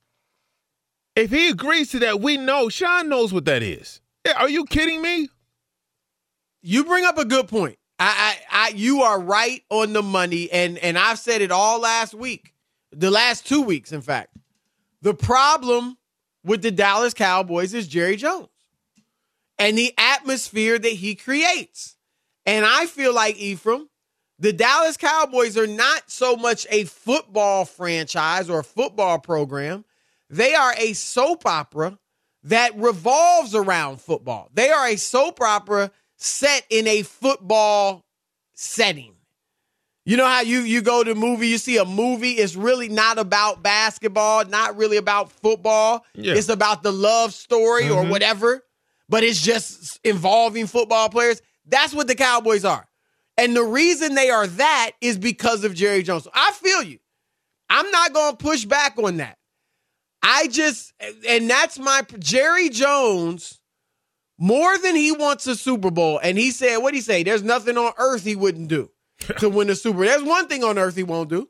If 1.16 1.32
he 1.32 1.50
agrees 1.50 1.92
to 1.92 2.00
that, 2.00 2.20
we 2.20 2.36
know. 2.36 2.68
Sean 2.68 3.08
knows 3.08 3.32
what 3.34 3.46
that 3.46 3.64
is. 3.64 4.02
Are 4.38 4.50
you 4.50 4.66
kidding 4.66 5.02
me? 5.02 5.30
you 6.62 6.84
bring 6.84 7.06
up 7.06 7.18
a 7.18 7.26
good 7.26 7.48
point. 7.48 7.78
I, 8.00 8.38
I, 8.52 8.68
I, 8.68 8.70
you 8.76 9.02
are 9.02 9.20
right 9.20 9.62
on 9.70 9.94
the 9.94 10.02
money, 10.02 10.50
and 10.52 10.78
and 10.78 10.98
I've 10.98 11.20
said 11.20 11.42
it 11.42 11.52
all 11.52 11.80
last 11.82 12.14
week, 12.14 12.54
the 12.92 13.12
last 13.12 13.46
two 13.46 13.62
weeks, 13.62 13.92
in 13.92 14.02
fact. 14.02 14.36
The 15.02 15.14
problem 15.14 15.98
with 16.44 16.62
the 16.62 16.72
Dallas 16.72 17.14
Cowboys 17.14 17.74
is 17.74 17.88
Jerry 17.88 18.16
Jones 18.16 18.50
and 19.58 19.78
the 19.78 19.94
atmosphere 19.98 20.80
that 20.80 20.94
he 20.94 21.16
creates. 21.16 21.96
And 22.46 22.66
I 22.66 22.86
feel 22.86 23.14
like 23.14 23.38
Ephraim, 23.38 23.90
the 24.40 24.54
Dallas 24.54 24.98
Cowboys 24.98 25.58
are 25.58 25.68
not 25.68 26.10
so 26.10 26.38
much 26.38 26.66
a 26.70 26.86
football 26.86 27.66
franchise 27.66 28.50
or 28.50 28.60
a 28.60 28.64
football 28.64 29.20
program. 29.20 29.84
They 30.30 30.56
are 30.56 30.74
a 30.78 30.94
soap 30.94 31.46
opera 31.46 32.00
that 32.44 32.78
revolves 32.78 33.54
around 33.54 34.00
football. 34.00 34.50
They 34.54 34.70
are 34.70 34.88
a 34.88 34.96
soap 34.96 35.42
opera 35.42 35.92
set 36.16 36.66
in 36.70 36.88
a 36.88 37.04
football 37.04 38.06
setting. 38.54 39.14
You 40.10 40.18
know 40.18 40.26
how 40.26 40.42
you 40.42 40.62
you 40.62 40.82
go 40.82 41.04
to 41.04 41.12
a 41.12 41.16
movie, 41.16 41.50
you 41.50 41.60
see 41.60 41.78
a 41.78 41.86
movie, 41.86 42.32
it's 42.32 42.56
really 42.56 42.90
not 42.90 43.20
about 43.20 43.62
basketball, 43.62 44.44
not 44.44 44.76
really 44.76 44.98
about 44.98 45.32
football. 45.32 46.04
Yeah. 46.16 46.34
It's 46.34 46.50
about 46.50 46.82
the 46.82 46.92
love 46.92 47.32
story 47.32 47.92
or 47.92 48.02
mm-hmm. 48.02 48.10
whatever, 48.10 48.66
but 49.08 49.24
it's 49.24 49.40
just 49.40 50.00
involving 50.04 50.66
football 50.66 51.10
players. 51.10 51.44
That's 51.68 51.94
what 51.94 52.08
the 52.08 52.16
Cowboys 52.16 52.66
are. 52.66 52.88
And 53.38 53.56
the 53.56 53.64
reason 53.64 54.16
they 54.16 54.32
are 54.32 54.48
that 54.48 54.94
is 55.00 55.20
because 55.20 55.64
of 55.64 55.76
Jerry 55.76 56.02
Jones. 56.02 56.28
I 56.34 56.54
feel 56.54 56.82
you. 56.82 56.98
I'm 57.70 57.92
not 57.92 58.12
going 58.12 58.36
to 58.36 58.44
push 58.44 58.66
back 58.66 58.98
on 58.98 59.18
that. 59.18 59.38
I 60.24 60.48
just, 60.48 60.92
and 61.28 61.48
that's 61.48 61.78
my 61.78 62.02
Jerry 62.18 62.70
Jones. 62.70 63.60
More 64.40 64.76
than 64.80 64.96
he 64.96 65.12
wants 65.12 65.46
a 65.46 65.56
Super 65.56 65.92
Bowl, 65.92 66.20
and 66.24 66.36
he 66.36 66.50
said, 66.50 66.78
"What 66.78 66.96
he 66.96 67.02
say? 67.02 67.22
There's 67.22 67.44
nothing 67.44 67.78
on 67.78 67.94
earth 68.00 68.24
he 68.24 68.36
wouldn't 68.36 68.70
do 68.70 68.90
to 69.38 69.50
win 69.50 69.68
the 69.68 69.76
Super. 69.76 69.98
Bowl. 69.98 70.06
There's 70.06 70.24
one 70.24 70.48
thing 70.48 70.64
on 70.64 70.78
earth 70.78 70.96
he 70.96 71.04
won't 71.04 71.30
do, 71.30 71.50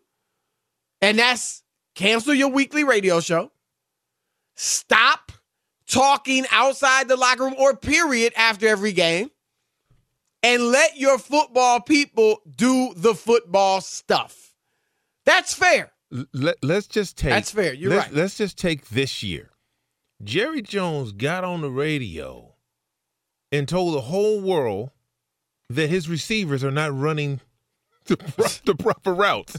and 1.01 1.19
that's 1.19 1.63
cancel 1.95 2.33
your 2.33 2.49
weekly 2.49 2.83
radio 2.83 3.19
show. 3.19 3.51
Stop 4.55 5.31
talking 5.87 6.45
outside 6.51 7.07
the 7.07 7.15
locker 7.15 7.43
room 7.43 7.55
or 7.57 7.75
period 7.75 8.33
after 8.35 8.67
every 8.67 8.91
game, 8.91 9.29
and 10.43 10.63
let 10.63 10.97
your 10.97 11.17
football 11.17 11.79
people 11.79 12.41
do 12.55 12.93
the 12.95 13.15
football 13.15 13.81
stuff. 13.81 14.53
That's 15.25 15.53
fair. 15.53 15.91
Let, 16.33 16.63
us 16.63 16.87
just 16.87 17.17
take. 17.17 17.31
That's 17.31 17.51
fair. 17.51 17.73
You're 17.73 17.91
let's, 17.91 18.07
right. 18.07 18.15
Let's 18.15 18.37
just 18.37 18.57
take 18.57 18.89
this 18.89 19.21
year. 19.21 19.51
Jerry 20.23 20.61
Jones 20.61 21.11
got 21.11 21.43
on 21.43 21.61
the 21.61 21.69
radio 21.69 22.55
and 23.51 23.67
told 23.67 23.95
the 23.95 24.01
whole 24.01 24.41
world 24.41 24.89
that 25.69 25.89
his 25.89 26.09
receivers 26.09 26.63
are 26.63 26.71
not 26.71 26.97
running 26.97 27.41
the, 28.09 28.17
pro- 28.17 28.45
the 28.65 28.75
proper 28.75 29.13
routes. 29.13 29.57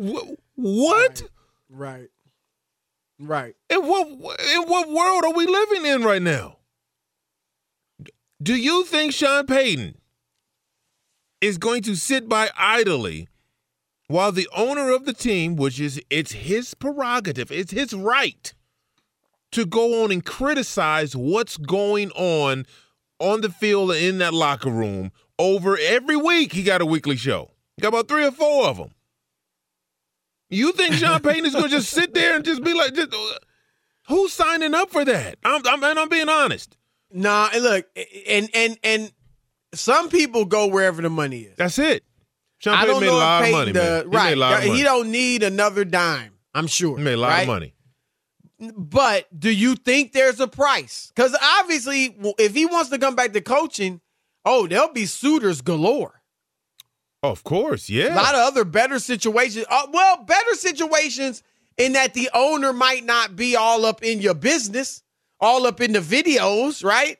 Wh- 0.00 0.34
What? 0.54 1.22
Right. 1.68 2.08
Right. 3.18 3.54
In 3.70 3.80
what 3.86 4.08
in 4.08 4.62
what 4.68 4.88
world 4.90 5.24
are 5.24 5.32
we 5.34 5.46
living 5.46 5.86
in 5.86 6.02
right 6.02 6.20
now? 6.22 6.58
Do 8.42 8.54
you 8.54 8.84
think 8.84 9.12
Sean 9.12 9.46
Payton 9.46 9.96
is 11.40 11.56
going 11.58 11.82
to 11.84 11.94
sit 11.96 12.28
by 12.28 12.50
idly 12.56 13.28
while 14.08 14.32
the 14.32 14.48
owner 14.54 14.90
of 14.94 15.04
the 15.06 15.14
team, 15.14 15.56
which 15.56 15.80
is 15.80 16.00
it's 16.10 16.32
his 16.32 16.74
prerogative, 16.74 17.50
it's 17.50 17.72
his 17.72 17.94
right 17.94 18.52
to 19.52 19.64
go 19.64 20.04
on 20.04 20.12
and 20.12 20.24
criticize 20.24 21.16
what's 21.16 21.56
going 21.56 22.10
on 22.10 22.66
on 23.18 23.40
the 23.40 23.48
field 23.48 23.92
and 23.92 24.00
in 24.04 24.18
that 24.18 24.34
locker 24.34 24.70
room 24.70 25.10
over 25.38 25.78
every 25.80 26.16
week 26.16 26.52
he 26.52 26.62
got 26.62 26.82
a 26.82 26.86
weekly 26.86 27.16
show. 27.16 27.50
He 27.76 27.82
got 27.82 27.88
about 27.88 28.08
three 28.08 28.24
or 28.24 28.32
four 28.32 28.66
of 28.66 28.78
them. 28.78 28.90
You 30.48 30.72
think 30.72 30.94
Sean 30.94 31.20
Payton 31.20 31.44
is 31.46 31.52
going 31.52 31.64
to 31.64 31.70
just 31.70 31.90
sit 31.90 32.14
there 32.14 32.36
and 32.36 32.44
just 32.44 32.62
be 32.62 32.72
like, 32.72 32.94
just, 32.94 33.14
who's 34.08 34.32
signing 34.32 34.74
up 34.74 34.90
for 34.90 35.04
that? 35.04 35.38
I'm, 35.44 35.60
I'm, 35.66 35.82
and 35.82 35.98
I'm 35.98 36.08
being 36.08 36.28
honest. 36.28 36.76
Nah, 37.10 37.48
and 37.52 37.62
look, 37.62 37.86
and 38.28 38.50
and 38.52 38.78
and 38.82 39.12
some 39.72 40.08
people 40.08 40.44
go 40.44 40.66
wherever 40.66 41.00
the 41.00 41.10
money 41.10 41.42
is. 41.42 41.56
That's 41.56 41.78
it. 41.78 42.04
Sean 42.58 42.74
I 42.74 42.84
Payton 42.84 43.00
made 43.00 43.08
a 43.08 43.12
lot 43.12 43.44
of 43.44 43.50
money, 43.52 43.72
does- 43.72 44.04
man. 44.04 44.10
He 44.10 44.16
right. 44.16 44.24
made 44.24 44.32
a 44.32 44.36
lot 44.36 44.52
of 44.52 44.66
money. 44.66 44.78
He 44.78 44.82
don't 44.82 45.10
need 45.10 45.42
another 45.42 45.84
dime. 45.84 46.32
I'm 46.54 46.66
sure. 46.66 46.98
He 46.98 47.04
made 47.04 47.14
a 47.14 47.18
lot 47.18 47.28
right? 47.28 47.42
of 47.42 47.48
money. 47.48 47.74
But 48.58 49.26
do 49.38 49.50
you 49.50 49.76
think 49.76 50.12
there's 50.12 50.40
a 50.40 50.48
price? 50.48 51.12
Because 51.14 51.36
obviously, 51.60 52.16
if 52.38 52.54
he 52.54 52.66
wants 52.66 52.90
to 52.90 52.98
come 52.98 53.14
back 53.14 53.32
to 53.34 53.40
coaching, 53.40 54.00
oh, 54.44 54.66
there'll 54.66 54.92
be 54.92 55.06
suitors 55.06 55.60
galore. 55.60 56.15
Of 57.30 57.44
course, 57.44 57.88
yeah. 57.88 58.14
A 58.14 58.16
lot 58.16 58.34
of 58.34 58.40
other 58.40 58.64
better 58.64 58.98
situations. 58.98 59.66
Uh, 59.68 59.86
well, 59.92 60.24
better 60.24 60.54
situations 60.54 61.42
in 61.76 61.92
that 61.92 62.14
the 62.14 62.30
owner 62.34 62.72
might 62.72 63.04
not 63.04 63.36
be 63.36 63.56
all 63.56 63.84
up 63.84 64.02
in 64.02 64.20
your 64.20 64.34
business, 64.34 65.02
all 65.40 65.66
up 65.66 65.80
in 65.80 65.92
the 65.92 66.00
videos, 66.00 66.84
right? 66.84 67.18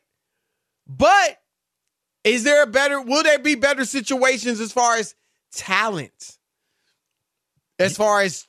But 0.87 1.41
is 2.25 2.45
there 2.45 2.63
a 2.63 2.67
better, 2.67 3.01
will 3.01 3.23
there 3.23 3.39
be 3.39 3.55
better 3.55 3.85
situations 3.85 4.61
as 4.61 4.73
far 4.73 4.97
as 4.97 5.15
talent? 5.53 6.39
As 7.79 7.97
far 7.97 8.23
as 8.23 8.47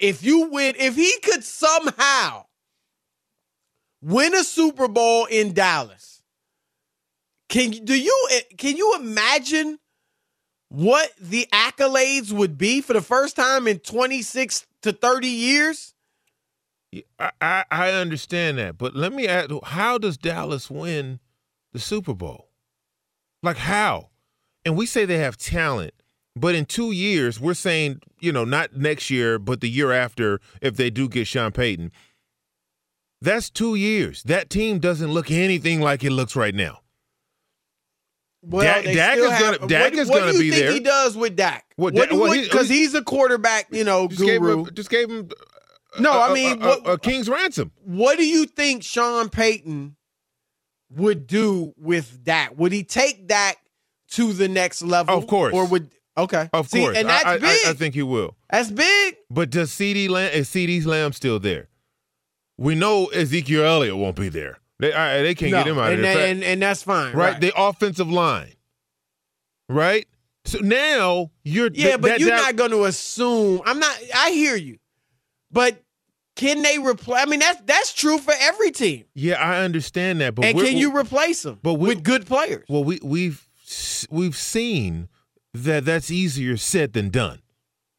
if 0.00 0.22
you 0.22 0.48
win, 0.50 0.74
if 0.78 0.96
he 0.96 1.12
could 1.22 1.44
somehow 1.44 2.46
win 4.00 4.34
a 4.34 4.42
Super 4.42 4.88
Bowl 4.88 5.26
in 5.26 5.52
Dallas, 5.52 6.22
can 7.48 7.70
do 7.70 7.94
you 7.94 8.28
can 8.56 8.76
you 8.76 8.96
imagine 8.98 9.78
what 10.74 11.12
the 11.20 11.46
accolades 11.52 12.32
would 12.32 12.58
be 12.58 12.80
for 12.80 12.94
the 12.94 13.00
first 13.00 13.36
time 13.36 13.68
in 13.68 13.78
26 13.78 14.66
to 14.82 14.92
30 14.92 15.28
years? 15.28 15.94
I, 17.18 17.30
I, 17.40 17.64
I 17.70 17.90
understand 17.92 18.58
that, 18.58 18.76
but 18.78 18.94
let 18.94 19.12
me 19.12 19.26
ask: 19.26 19.50
How 19.64 19.98
does 19.98 20.16
Dallas 20.16 20.70
win 20.70 21.20
the 21.72 21.78
Super 21.78 22.14
Bowl? 22.14 22.48
Like 23.42 23.56
how? 23.56 24.10
And 24.64 24.76
we 24.76 24.86
say 24.86 25.04
they 25.04 25.18
have 25.18 25.36
talent, 25.36 25.94
but 26.36 26.54
in 26.54 26.66
two 26.66 26.92
years, 26.92 27.40
we're 27.40 27.54
saying 27.54 28.00
you 28.20 28.32
know 28.32 28.44
not 28.44 28.76
next 28.76 29.10
year, 29.10 29.38
but 29.38 29.60
the 29.60 29.70
year 29.70 29.90
after, 29.92 30.40
if 30.60 30.76
they 30.76 30.90
do 30.90 31.08
get 31.08 31.26
Sean 31.26 31.50
Payton, 31.50 31.90
that's 33.20 33.50
two 33.50 33.74
years. 33.74 34.22
That 34.24 34.50
team 34.50 34.78
doesn't 34.78 35.12
look 35.12 35.30
anything 35.30 35.80
like 35.80 36.04
it 36.04 36.12
looks 36.12 36.36
right 36.36 36.54
now. 36.54 36.80
Well, 38.46 38.62
Dak- 38.62 38.84
Dak 38.84 39.18
is 39.18 39.24
gonna- 39.40 39.66
Dak 39.68 39.92
what, 39.92 39.98
is 40.00 40.08
what 40.08 40.18
gonna 40.20 40.32
do 40.32 40.36
you 40.38 40.42
be 40.44 40.50
think 40.50 40.62
there. 40.62 40.72
He 40.72 40.80
does 40.80 41.16
with 41.16 41.36
Dak. 41.36 41.64
What 41.76 41.94
What 41.94 42.12
well, 42.12 42.32
he- 42.32 42.42
because 42.42 42.68
he's 42.68 42.94
a 42.94 43.02
quarterback, 43.02 43.66
you 43.70 43.84
know, 43.84 44.08
Just 44.08 44.22
gave 44.22 44.40
guru. 44.40 44.64
him, 44.64 44.74
just 44.74 44.90
gave 44.90 45.10
him. 45.10 45.28
No, 45.98 46.10
I 46.12 46.28
I 46.30 46.34
mean, 46.34 46.62
a, 46.62 46.66
what- 46.66 46.88
a 46.90 46.98
king's 46.98 47.28
ransom. 47.28 47.72
what 47.84 48.18
do 48.18 48.26
you 48.26 48.46
think 48.46 48.82
Sean 48.82 49.28
Payton 49.28 49.96
would 50.90 51.26
do 51.26 51.72
with 51.76 52.22
Dak? 52.24 52.56
Would 52.58 52.72
he 52.72 52.84
take 52.84 53.26
Dak 53.26 53.56
to 54.12 54.32
the 54.32 54.48
next 54.48 54.82
level? 54.82 55.16
Of 55.16 55.26
course. 55.26 55.54
Or 55.54 55.66
would 55.66 55.90
okay? 56.18 56.48
Of 56.52 56.68
See, 56.68 56.80
course, 56.80 56.96
and 56.96 57.08
that's 57.08 57.24
I, 57.24 57.38
big. 57.38 57.66
I, 57.66 57.70
I 57.70 57.72
think 57.74 57.94
he 57.94 58.02
will. 58.02 58.36
that's 58.50 58.70
big. 58.70 59.16
But 59.30 59.50
does 59.50 59.70
CeeDee 59.70 60.08
Lamb 60.08 60.32
is 60.32 60.48
CeeDee's 60.48 60.86
Lamb 60.86 61.12
still 61.12 61.38
there? 61.38 61.68
We 62.56 62.74
know 62.76 63.06
Ezekiel 63.06 63.64
Elliott 63.64 63.96
won't 63.96 64.16
be 64.16 64.28
there. 64.28 64.58
They 64.80 64.92
I, 64.92 65.22
they 65.22 65.34
can't 65.34 65.52
No, 65.52 65.58
get 65.58 65.66
him 65.68 65.78
out 65.78 65.86
and, 65.92 65.94
of 65.96 66.02
there. 66.02 66.14
that- 66.14 66.28
and 66.30 66.44
and 66.44 66.62
that's 66.62 66.82
fine, 66.82 67.14
right? 67.14 67.32
right? 67.32 67.40
The 67.40 67.52
offensive 67.56 68.10
line. 68.10 68.52
Right? 69.68 70.06
So 70.44 70.58
now 70.58 71.30
you're 71.42 71.70
yeah, 71.72 71.92
that- 71.92 72.00
but 72.00 72.08
that- 72.08 72.20
you're 72.20 72.30
that- 72.30 72.36
not 72.42 72.56
going 72.56 72.70
to 72.72 72.84
assume. 72.84 73.62
I'm 73.64 73.78
not. 73.78 73.96
I 74.14 74.30
hear 74.32 74.56
you, 74.56 74.78
but 75.50 75.80
can 76.36 76.62
they 76.62 76.78
replace? 76.78 77.22
I 77.22 77.26
mean, 77.26 77.40
that's 77.40 77.60
that's 77.64 77.92
true 77.94 78.18
for 78.18 78.34
every 78.38 78.70
team. 78.72 79.04
Yeah, 79.14 79.34
I 79.36 79.64
understand 79.64 80.20
that, 80.20 80.34
but 80.34 80.44
and 80.44 80.58
can 80.58 80.76
you 80.76 80.96
replace 80.96 81.42
them 81.42 81.60
but 81.62 81.74
with 81.74 82.02
good 82.02 82.26
players? 82.26 82.64
Well, 82.68 82.84
we 82.84 82.98
we've 83.02 83.46
we've 84.10 84.36
seen 84.36 85.08
that 85.54 85.84
that's 85.84 86.10
easier 86.10 86.56
said 86.56 86.92
than 86.92 87.08
done. 87.10 87.40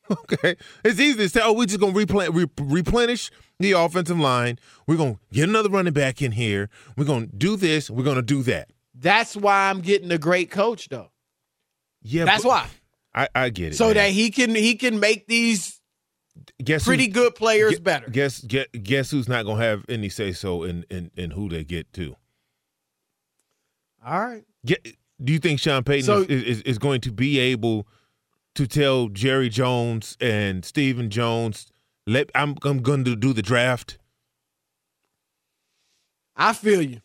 Okay, 0.11 0.55
it's 0.83 0.99
easy 0.99 1.17
to 1.17 1.29
say, 1.29 1.41
"Oh, 1.43 1.53
we're 1.53 1.65
just 1.65 1.79
gonna 1.79 1.93
replen- 1.93 2.33
re- 2.33 2.45
replenish 2.59 3.31
the 3.59 3.71
offensive 3.71 4.19
line. 4.19 4.59
We're 4.87 4.97
gonna 4.97 5.19
get 5.33 5.49
another 5.49 5.69
running 5.69 5.93
back 5.93 6.21
in 6.21 6.31
here. 6.33 6.69
We're 6.97 7.05
gonna 7.05 7.25
do 7.27 7.55
this. 7.57 7.89
We're 7.89 8.03
gonna 8.03 8.21
do 8.21 8.43
that." 8.43 8.69
That's 8.93 9.35
why 9.35 9.69
I'm 9.69 9.81
getting 9.81 10.11
a 10.11 10.17
great 10.17 10.51
coach, 10.51 10.89
though. 10.89 11.09
Yeah, 12.01 12.25
That's 12.25 12.45
why, 12.45 12.67
I, 13.15 13.27
I 13.33 13.49
get 13.49 13.73
it. 13.73 13.75
so 13.77 13.85
man. 13.87 13.95
that 13.95 14.09
he 14.11 14.29
can 14.29 14.53
he 14.53 14.75
can 14.75 14.99
make 14.99 15.25
these 15.27 15.81
guess 16.63 16.83
pretty 16.83 17.07
good 17.07 17.33
players 17.33 17.73
gue- 17.73 17.79
better. 17.81 18.07
Guess 18.09 18.41
guess 18.41 18.67
guess 18.83 19.09
who's 19.09 19.27
not 19.27 19.43
gonna 19.45 19.63
have 19.63 19.85
any 19.89 20.09
say 20.09 20.33
so 20.33 20.61
in 20.63 20.85
in 20.91 21.09
in 21.17 21.31
who 21.31 21.49
they 21.49 21.63
get 21.63 21.91
to. 21.93 22.15
All 24.05 24.19
right. 24.23 24.43
Get, 24.65 24.85
do 25.23 25.33
you 25.33 25.39
think 25.39 25.59
Sean 25.59 25.83
Payton 25.83 26.05
So- 26.05 26.21
is, 26.21 26.43
is 26.43 26.61
is 26.61 26.77
going 26.77 27.01
to 27.01 27.11
be 27.11 27.39
able 27.39 27.87
to 28.55 28.67
tell 28.67 29.09
Jerry 29.09 29.49
Jones 29.49 30.17
and 30.19 30.65
Stephen 30.65 31.09
Jones, 31.09 31.67
"Let 32.07 32.31
I'm 32.35 32.55
I'm 32.63 32.79
going 32.81 33.03
to 33.05 33.15
do 33.15 33.33
the 33.33 33.41
draft"? 33.41 33.97
I 36.35 36.53
feel 36.53 36.81
you. 36.81 36.99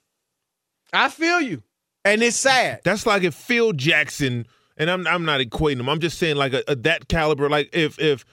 I 0.93 1.09
feel 1.09 1.41
you, 1.41 1.63
and 2.05 2.23
it's 2.23 2.37
sad. 2.37 2.81
That's 2.85 3.07
like 3.07 3.23
if 3.23 3.35
Phil 3.35 3.73
Jackson, 3.73 4.47
and 4.77 4.91
I'm 4.91 5.07
I'm 5.07 5.25
not 5.25 5.41
equating 5.41 5.81
him. 5.81 5.89
I'm 5.89 6.01
just 6.01 6.19
saying 6.19 6.37
like 6.37 6.53
a, 6.53 6.63
a 6.67 6.77
that 6.77 7.09
caliber. 7.09 7.49
Like 7.49 7.69
if 7.73 7.99
if 7.99 8.25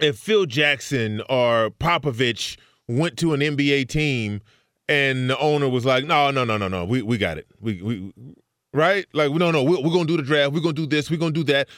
if 0.00 0.18
Phil 0.18 0.46
Jackson 0.46 1.22
or 1.28 1.70
Popovich 1.70 2.56
went 2.86 3.16
to 3.18 3.34
an 3.34 3.40
NBA 3.40 3.88
team 3.88 4.40
and 4.88 5.30
the 5.30 5.38
owner 5.38 5.68
was 5.68 5.84
like, 5.84 6.04
no, 6.04 6.30
no, 6.30 6.44
no, 6.44 6.56
no, 6.56 6.68
no, 6.68 6.84
we 6.84 7.02
we 7.02 7.18
got 7.18 7.38
it. 7.38 7.46
We 7.60 7.80
we 7.82 8.12
right? 8.72 9.06
Like 9.12 9.32
no, 9.32 9.50
no, 9.50 9.62
we're, 9.62 9.80
we're 9.80 9.92
gonna 9.92 10.04
do 10.04 10.16
the 10.16 10.22
draft. 10.22 10.52
We're 10.52 10.60
gonna 10.60 10.74
do 10.74 10.86
this. 10.86 11.10
We're 11.10 11.18
gonna 11.18 11.32
do 11.32 11.44
that, 11.44 11.68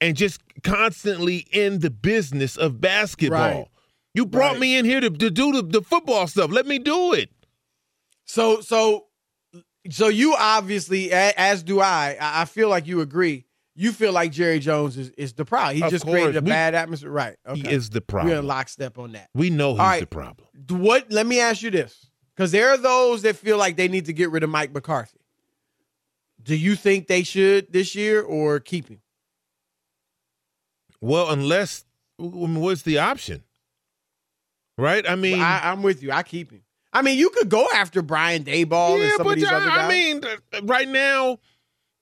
and 0.00 0.16
just 0.16 0.40
constantly 0.62 1.46
in 1.52 1.80
the 1.80 1.90
business 1.90 2.56
of 2.56 2.80
basketball. 2.80 3.38
Right. 3.40 3.68
You 4.14 4.26
brought 4.26 4.52
Right. 4.52 4.60
me 4.60 4.76
in 4.76 4.84
here 4.84 5.00
to, 5.00 5.10
to 5.10 5.30
do 5.30 5.52
the, 5.52 5.62
the 5.62 5.82
football 5.82 6.26
stuff. 6.26 6.50
Let 6.50 6.66
me 6.66 6.78
do 6.78 7.12
it. 7.12 7.30
So 8.24 8.60
so 8.60 9.06
so 9.90 10.08
you 10.08 10.34
obviously, 10.38 11.12
as 11.12 11.62
do 11.62 11.80
I. 11.80 12.16
I 12.20 12.44
feel 12.46 12.68
like 12.68 12.86
you 12.86 13.00
agree. 13.02 13.44
You 13.76 13.92
feel 13.92 14.12
like 14.12 14.30
Jerry 14.30 14.60
Jones 14.60 14.96
is, 14.96 15.10
is 15.10 15.32
the 15.34 15.44
problem. 15.44 15.76
He 15.76 15.82
Of 15.82 15.90
just 15.90 16.04
course. 16.04 16.14
created 16.14 16.36
a 16.36 16.40
We- 16.40 16.48
bad 16.50 16.74
atmosphere, 16.74 17.10
right? 17.10 17.36
Okay. 17.46 17.60
He 17.60 17.68
is 17.70 17.90
the 17.90 18.00
problem. 18.00 18.32
We're 18.32 18.38
in 18.38 18.46
lockstep 18.46 18.98
on 18.98 19.12
that. 19.12 19.28
We 19.34 19.50
know 19.50 19.72
he's 19.72 19.78
right. 19.80 20.00
the 20.00 20.06
problem. 20.06 20.46
What? 20.68 21.10
Let 21.10 21.26
me 21.26 21.40
ask 21.40 21.60
you 21.62 21.70
this, 21.70 22.06
because 22.34 22.52
there 22.52 22.70
are 22.70 22.76
those 22.78 23.22
that 23.22 23.34
feel 23.36 23.58
like 23.58 23.76
they 23.76 23.88
need 23.88 24.06
to 24.06 24.12
get 24.12 24.30
rid 24.30 24.42
of 24.44 24.48
Mike 24.50 24.72
McCarthy. 24.72 25.18
Do 26.42 26.54
you 26.56 26.76
think 26.76 27.08
they 27.08 27.22
should 27.24 27.72
this 27.72 27.94
year 27.94 28.22
or 28.22 28.60
keep 28.60 28.88
him? 28.88 29.00
Well, 31.04 31.28
unless 31.28 31.84
what's 32.16 32.80
the 32.80 32.98
option? 32.98 33.44
Right? 34.78 35.06
I 35.06 35.16
mean, 35.16 35.38
I, 35.38 35.70
I'm 35.70 35.82
with 35.82 36.02
you. 36.02 36.10
I 36.10 36.22
keep 36.22 36.50
him. 36.50 36.62
I 36.94 37.02
mean, 37.02 37.18
you 37.18 37.28
could 37.28 37.50
go 37.50 37.68
after 37.74 38.00
Brian 38.00 38.42
Daboll 38.42 38.94
and 38.94 39.02
yeah, 39.02 39.10
some 39.10 39.20
of 39.20 39.26
but 39.26 39.34
these 39.34 39.44
I, 39.44 39.54
other 39.56 39.66
guys. 39.66 39.78
I 39.80 39.88
mean, 39.88 40.22
right 40.62 40.88
now, 40.88 41.40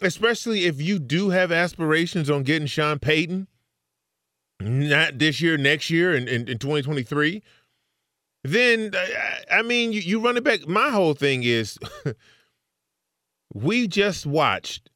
especially 0.00 0.66
if 0.66 0.80
you 0.80 1.00
do 1.00 1.30
have 1.30 1.50
aspirations 1.50 2.30
on 2.30 2.44
getting 2.44 2.68
Sean 2.68 3.00
Payton, 3.00 3.48
not 4.60 5.18
this 5.18 5.40
year, 5.40 5.56
next 5.56 5.90
year, 5.90 6.14
in, 6.14 6.28
in, 6.28 6.48
in 6.48 6.58
2023, 6.58 7.42
then, 8.44 8.94
uh, 8.94 9.06
I 9.50 9.62
mean, 9.62 9.92
you, 9.92 10.00
you 10.00 10.20
run 10.20 10.36
it 10.36 10.44
back. 10.44 10.68
My 10.68 10.90
whole 10.90 11.14
thing 11.14 11.42
is 11.42 11.76
we 13.52 13.88
just 13.88 14.26
watched 14.26 14.91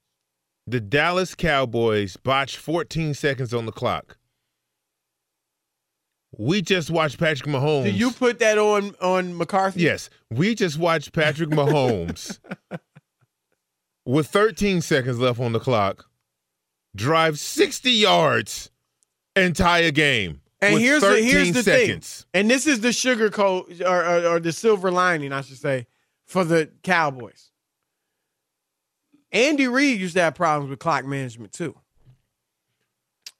the 0.66 0.80
Dallas 0.80 1.34
Cowboys 1.34 2.16
botched 2.16 2.56
14 2.56 3.14
seconds 3.14 3.54
on 3.54 3.66
the 3.66 3.72
clock. 3.72 4.18
We 6.38 6.60
just 6.60 6.90
watched 6.90 7.18
Patrick 7.18 7.48
Mahomes. 7.48 7.84
do 7.84 7.90
you 7.92 8.10
put 8.10 8.40
that 8.40 8.58
on 8.58 8.94
on 9.00 9.36
McCarthy? 9.36 9.80
Yes, 9.80 10.10
we 10.30 10.54
just 10.54 10.78
watched 10.78 11.12
Patrick 11.12 11.50
Mahomes 11.50 12.38
with 14.04 14.26
13 14.26 14.82
seconds 14.82 15.18
left 15.18 15.40
on 15.40 15.52
the 15.52 15.60
clock 15.60 16.06
drive 16.96 17.38
60 17.38 17.90
yards 17.90 18.70
a 19.36 19.50
game. 19.92 20.40
And 20.60 20.80
here's 20.80 21.02
the 21.02 21.22
here's 21.22 21.52
the 21.52 21.62
seconds. 21.62 22.26
thing, 22.32 22.40
and 22.40 22.50
this 22.50 22.66
is 22.66 22.80
the 22.80 22.92
sugar 22.92 23.28
coat 23.28 23.70
or, 23.82 24.04
or, 24.04 24.26
or 24.26 24.40
the 24.40 24.52
silver 24.52 24.90
lining, 24.90 25.32
I 25.32 25.42
should 25.42 25.58
say, 25.58 25.86
for 26.24 26.44
the 26.44 26.70
Cowboys. 26.82 27.50
Andy 29.36 29.68
Reid 29.68 30.00
used 30.00 30.14
to 30.14 30.22
have 30.22 30.34
problems 30.34 30.70
with 30.70 30.78
clock 30.78 31.04
management 31.04 31.52
too. 31.52 31.76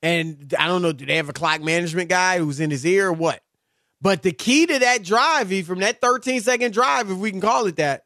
And 0.03 0.55
I 0.59 0.67
don't 0.67 0.83
know, 0.83 0.93
do 0.93 1.07
they 1.07 1.17
have 1.17 1.29
a 1.29 1.33
clock 1.33 1.63
management 1.63 2.11
guy 2.11 2.39
who's 2.39 2.61
in 2.61 2.71
his 2.71 2.85
ear 2.85 3.09
or 3.09 3.13
what? 3.13 3.43
But 4.01 4.23
the 4.23 4.33
key 4.33 4.67
to 4.67 4.79
that 4.79 5.03
drive, 5.03 5.51
E, 5.51 5.63
from 5.63 5.81
that 5.81 6.01
13 6.01 6.43
second 6.43 6.73
drive, 6.75 7.11
if 7.11 7.17
we 7.17 7.31
can 7.31 7.41
call 7.41 7.67
it 7.67 7.77
that, 7.77 8.05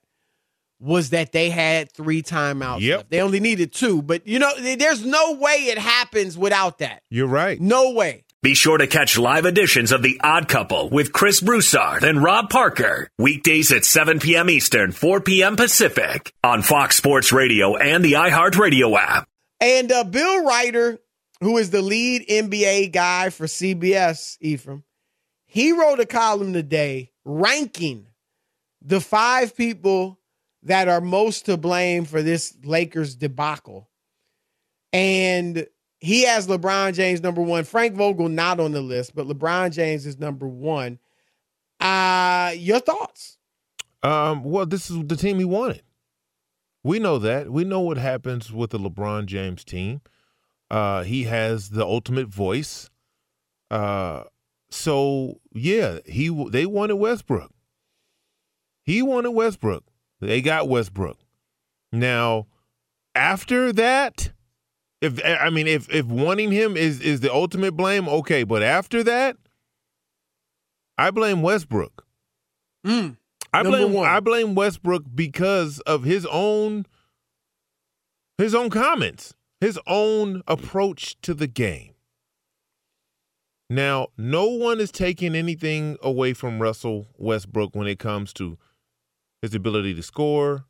was 0.79 1.11
that 1.11 1.33
they 1.33 1.50
had 1.50 1.92
three 1.92 2.22
timeouts. 2.22 2.81
Yep. 2.81 2.98
left. 2.98 3.11
They 3.11 3.20
only 3.20 3.40
needed 3.40 3.72
two. 3.72 4.00
But 4.00 4.26
you 4.26 4.38
know, 4.38 4.50
there's 4.59 5.05
no 5.05 5.33
way 5.33 5.66
it 5.66 5.79
happens 5.79 6.38
without 6.38 6.79
that. 6.79 7.03
You're 7.11 7.26
right. 7.26 7.61
No 7.61 7.90
way. 7.90 8.24
Be 8.42 8.55
sure 8.55 8.79
to 8.79 8.87
catch 8.87 9.18
live 9.18 9.44
editions 9.44 9.92
of 9.92 10.03
The 10.03 10.18
Odd 10.24 10.48
Couple 10.48 10.88
with 10.88 11.12
Chris 11.12 11.42
Broussard 11.42 12.05
and 12.05 12.22
Rob 12.22 12.48
Parker. 12.48 13.11
Weekdays 13.18 13.70
at 13.70 13.85
7 13.85 14.18
p.m. 14.18 14.48
Eastern, 14.48 14.92
4 14.92 15.20
p.m. 15.20 15.57
Pacific 15.57 16.33
on 16.42 16.62
Fox 16.62 16.96
Sports 16.96 17.35
Radio 17.35 17.76
and 17.76 18.03
the 18.03 18.14
iHeartRadio 18.14 18.98
app. 18.98 19.29
And 19.61 19.92
uh, 19.92 20.05
Bill 20.05 20.42
Reiter, 20.46 21.00
who 21.42 21.59
is 21.59 21.68
the 21.68 21.83
lead 21.83 22.26
NBA 22.29 22.92
guy 22.92 23.29
for 23.29 23.44
CBS, 23.44 24.38
Ephraim, 24.40 24.85
he 25.44 25.72
wrote 25.72 26.00
a 26.00 26.07
column 26.07 26.55
today 26.55 27.12
ranking 27.26 28.07
the 28.81 29.03
five 29.03 29.55
people 29.55 30.18
that 30.62 30.88
are 30.88 31.03
most 31.03 31.44
to 31.44 31.59
blame 31.59 32.07
for 32.07 32.22
this 32.22 32.57
Lakers 32.64 33.16
debacle. 33.16 33.90
And 34.94 35.66
he 36.00 36.24
has 36.24 36.46
LeBron 36.46 36.94
James 36.94 37.22
number 37.22 37.42
one. 37.42 37.64
Frank 37.64 37.94
Vogel 37.94 38.28
not 38.28 38.58
on 38.58 38.72
the 38.72 38.80
list, 38.80 39.14
but 39.14 39.26
LeBron 39.26 39.70
James 39.70 40.06
is 40.06 40.18
number 40.18 40.48
one. 40.48 40.98
Uh, 41.78 42.52
your 42.56 42.80
thoughts? 42.80 43.38
Um, 44.02 44.42
well, 44.44 44.66
this 44.66 44.90
is 44.90 44.98
the 45.04 45.16
team 45.16 45.38
he 45.38 45.44
wanted. 45.44 45.82
We 46.82 46.98
know 46.98 47.18
that. 47.18 47.50
We 47.50 47.64
know 47.64 47.80
what 47.80 47.98
happens 47.98 48.50
with 48.50 48.70
the 48.70 48.78
LeBron 48.78 49.26
James 49.26 49.64
team. 49.64 50.00
Uh, 50.70 51.02
he 51.02 51.24
has 51.24 51.70
the 51.70 51.84
ultimate 51.84 52.28
voice. 52.28 52.88
Uh, 53.70 54.24
so 54.70 55.40
yeah, 55.52 55.98
he 56.06 56.28
they 56.50 56.64
wanted 56.64 56.96
Westbrook. 56.96 57.52
He 58.82 59.02
wanted 59.02 59.32
Westbrook. 59.32 59.84
They 60.20 60.40
got 60.40 60.68
Westbrook. 60.68 61.18
Now, 61.92 62.46
after 63.14 63.72
that, 63.72 64.32
if 65.00 65.20
I 65.24 65.50
mean 65.50 65.66
if 65.66 65.88
if 65.92 66.06
wanting 66.06 66.50
him 66.50 66.76
is 66.76 67.00
is 67.00 67.20
the 67.20 67.32
ultimate 67.32 67.72
blame, 67.72 68.08
okay, 68.08 68.44
but 68.44 68.62
after 68.62 69.02
that, 69.04 69.36
I 70.98 71.10
blame 71.10 71.42
Westbrook. 71.42 72.06
Mm, 72.86 73.16
I 73.52 73.62
blame 73.62 73.92
one. 73.92 74.08
I 74.08 74.20
blame 74.20 74.54
Westbrook 74.54 75.04
because 75.14 75.80
of 75.80 76.04
his 76.04 76.26
own 76.26 76.86
his 78.38 78.54
own 78.54 78.70
comments, 78.70 79.34
his 79.60 79.78
own 79.86 80.42
approach 80.46 81.20
to 81.22 81.34
the 81.34 81.46
game. 81.46 81.94
Now, 83.68 84.08
no 84.18 84.46
one 84.48 84.80
is 84.80 84.90
taking 84.90 85.36
anything 85.36 85.96
away 86.02 86.32
from 86.32 86.60
Russell 86.60 87.06
Westbrook 87.16 87.76
when 87.76 87.86
it 87.86 88.00
comes 88.00 88.32
to 88.34 88.58
his 89.42 89.54
ability 89.54 89.94
to 89.94 90.02
score, 90.02 90.64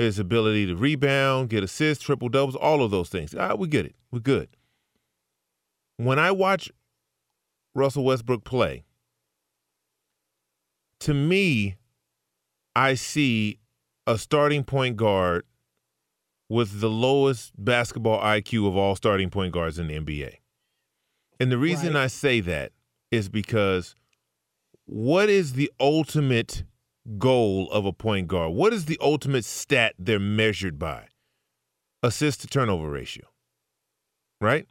his 0.00 0.18
ability 0.18 0.66
to 0.66 0.76
rebound, 0.76 1.48
get 1.50 1.62
assists, 1.62 2.04
triple 2.04 2.28
doubles, 2.28 2.56
all 2.56 2.82
of 2.82 2.90
those 2.90 3.08
things. 3.08 3.34
Ah, 3.38 3.54
we 3.54 3.68
get 3.68 3.86
it. 3.86 3.94
We're 4.10 4.20
good. 4.20 4.48
When 5.96 6.18
I 6.18 6.30
watch 6.30 6.70
Russell 7.74 8.04
Westbrook 8.04 8.44
play, 8.44 8.84
to 11.00 11.14
me, 11.14 11.76
I 12.74 12.94
see 12.94 13.58
a 14.06 14.18
starting 14.18 14.64
point 14.64 14.96
guard 14.96 15.44
with 16.48 16.80
the 16.80 16.90
lowest 16.90 17.52
basketball 17.56 18.20
IQ 18.20 18.66
of 18.66 18.76
all 18.76 18.96
starting 18.96 19.30
point 19.30 19.52
guards 19.52 19.78
in 19.78 19.86
the 19.86 19.94
NBA. 19.94 20.36
And 21.38 21.50
the 21.50 21.58
reason 21.58 21.94
Right. 21.94 22.04
I 22.04 22.06
say 22.08 22.40
that 22.40 22.72
is 23.10 23.28
because 23.28 23.94
what 24.84 25.28
is 25.28 25.52
the 25.52 25.70
ultimate 25.78 26.64
goal 27.18 27.70
of 27.70 27.84
a 27.84 27.92
point 27.92 28.28
guard? 28.28 28.52
What 28.52 28.72
is 28.72 28.86
the 28.86 28.98
ultimate 29.00 29.44
stat 29.44 29.94
they're 29.98 30.18
measured 30.18 30.78
by? 30.78 31.06
Assist 32.02 32.40
to 32.42 32.46
turnover 32.46 32.90
ratio. 32.90 33.26
Right? 34.40 34.66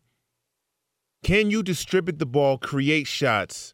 Can 1.24 1.52
you 1.52 1.62
distribute 1.64 2.20
the 2.20 2.26
ball, 2.26 2.58
create 2.58 3.08
shots 3.08 3.74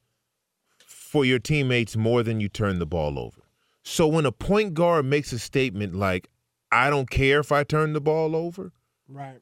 for 0.85 1.23
your 1.23 1.39
teammates 1.39 1.95
more 1.95 2.23
than 2.23 2.39
you 2.39 2.49
turn 2.49 2.79
the 2.79 2.85
ball 2.85 3.19
over? 3.19 3.41
So 3.83 4.07
when 4.07 4.25
a 4.25 4.31
point 4.31 4.73
guard 4.73 5.05
makes 5.05 5.31
a 5.31 5.39
statement 5.39 5.95
like, 5.95 6.29
I 6.71 6.89
don't 6.89 7.09
care 7.09 7.39
if 7.39 7.51
I 7.51 7.63
turn 7.63 7.93
the 7.93 8.01
ball 8.01 8.35
over, 8.35 8.73
right. 9.07 9.41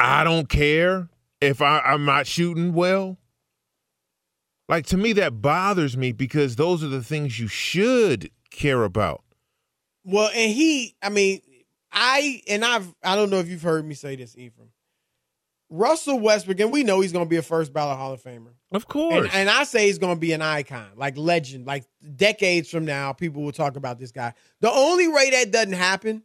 I 0.00 0.24
don't 0.24 0.48
care 0.48 1.08
if 1.40 1.62
I, 1.62 1.78
I'm 1.80 2.04
not 2.04 2.26
shooting 2.26 2.72
well. 2.72 3.18
Like 4.70 4.86
to 4.86 4.96
me, 4.96 5.12
that 5.14 5.42
bothers 5.42 5.96
me 5.96 6.12
because 6.12 6.54
those 6.54 6.84
are 6.84 6.88
the 6.88 7.02
things 7.02 7.40
you 7.40 7.48
should 7.48 8.30
care 8.50 8.84
about. 8.84 9.24
Well, 10.04 10.30
and 10.32 10.52
he, 10.52 10.94
I 11.02 11.08
mean, 11.08 11.40
I 11.90 12.40
and 12.48 12.64
I've 12.64 12.94
I 13.02 13.16
don't 13.16 13.30
know 13.30 13.40
if 13.40 13.48
you've 13.48 13.62
heard 13.62 13.84
me 13.84 13.94
say 13.94 14.14
this, 14.14 14.38
Ephraim. 14.38 14.70
Russell 15.70 16.20
Westbrook, 16.20 16.60
and 16.60 16.72
we 16.72 16.84
know 16.84 17.00
he's 17.00 17.12
going 17.12 17.24
to 17.24 17.28
be 17.28 17.36
a 17.36 17.42
first 17.42 17.72
ballot 17.72 17.96
Hall 17.96 18.12
of 18.12 18.22
Famer. 18.22 18.52
Of 18.72 18.86
course. 18.86 19.26
And, 19.26 19.34
and 19.34 19.50
I 19.50 19.64
say 19.64 19.86
he's 19.86 19.98
going 19.98 20.16
to 20.16 20.20
be 20.20 20.32
an 20.32 20.42
icon, 20.42 20.88
like 20.96 21.16
legend, 21.16 21.66
like 21.66 21.84
decades 22.16 22.70
from 22.70 22.84
now, 22.84 23.12
people 23.12 23.42
will 23.42 23.52
talk 23.52 23.76
about 23.76 23.98
this 23.98 24.12
guy. 24.12 24.34
The 24.60 24.70
only 24.70 25.08
way 25.08 25.30
that 25.30 25.50
doesn't 25.52 25.72
happen 25.72 26.22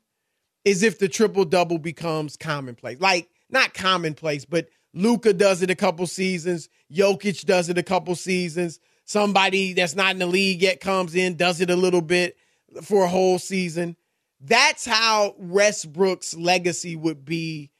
is 0.63 0.81
if 0.81 0.97
the 0.97 1.07
triple 1.07 1.45
double 1.45 1.77
becomes 1.77 2.37
commonplace. 2.37 2.99
Like, 2.99 3.29
not 3.49 3.75
commonplace, 3.75 4.45
but 4.45 4.67
Luka 4.95 5.33
does 5.33 5.61
it 5.61 5.69
a 5.69 5.75
couple 5.75 6.07
seasons. 6.07 6.69
Jokic 6.91 7.45
does 7.45 7.69
it 7.69 7.77
a 7.77 7.83
couple 7.83 8.15
seasons. 8.15 8.79
Somebody 9.03 9.73
that's 9.73 9.95
not 9.95 10.13
in 10.13 10.19
the 10.19 10.25
league 10.25 10.61
yet 10.61 10.79
comes 10.79 11.15
in, 11.15 11.35
does 11.35 11.61
it 11.61 11.69
a 11.69 11.75
little 11.75 12.01
bit 12.01 12.37
for 12.81 13.03
a 13.03 13.09
whole 13.09 13.37
season. 13.37 13.97
That's 14.39 14.85
how 14.85 15.35
Westbrook's 15.37 16.33
legacy 16.35 16.95
would 16.95 17.25
be 17.25 17.71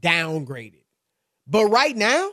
downgraded. 0.00 0.84
But 1.46 1.66
right 1.66 1.96
now, 1.96 2.30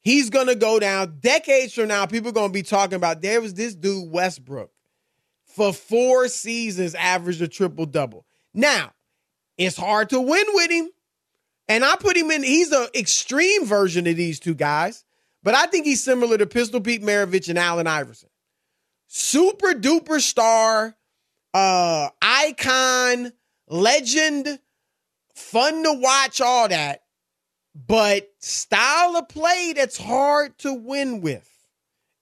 he's 0.00 0.30
going 0.30 0.46
to 0.46 0.54
go 0.54 0.78
down 0.78 1.18
decades 1.20 1.74
from 1.74 1.88
now. 1.88 2.06
People 2.06 2.30
are 2.30 2.32
going 2.32 2.50
to 2.50 2.54
be 2.54 2.62
talking 2.62 2.96
about 2.96 3.22
there 3.22 3.40
was 3.40 3.54
this 3.54 3.74
dude, 3.74 4.10
Westbrook, 4.10 4.70
for 5.44 5.72
four 5.72 6.28
seasons, 6.28 6.94
averaged 6.94 7.42
a 7.42 7.48
triple 7.48 7.86
double. 7.86 8.24
Now, 8.54 8.92
it's 9.56 9.76
hard 9.76 10.10
to 10.10 10.20
win 10.20 10.46
with 10.54 10.70
him. 10.70 10.90
And 11.68 11.84
I 11.84 11.96
put 11.96 12.16
him 12.16 12.30
in, 12.30 12.42
he's 12.42 12.72
an 12.72 12.88
extreme 12.94 13.66
version 13.66 14.06
of 14.06 14.16
these 14.16 14.40
two 14.40 14.54
guys, 14.54 15.04
but 15.42 15.54
I 15.54 15.66
think 15.66 15.84
he's 15.84 16.02
similar 16.02 16.38
to 16.38 16.46
Pistol 16.46 16.80
Pete 16.80 17.02
Maravich 17.02 17.48
and 17.48 17.58
Allen 17.58 17.86
Iverson. 17.86 18.30
Super 19.06 19.72
duper 19.74 20.20
star, 20.20 20.96
uh, 21.54 22.08
icon, 22.22 23.32
legend, 23.68 24.58
fun 25.34 25.82
to 25.84 25.92
watch, 25.92 26.40
all 26.40 26.68
that 26.68 27.02
but 27.86 28.28
style 28.40 29.16
of 29.16 29.28
play 29.28 29.72
that's 29.76 29.96
hard 29.96 30.58
to 30.58 30.72
win 30.74 31.20
with. 31.20 31.48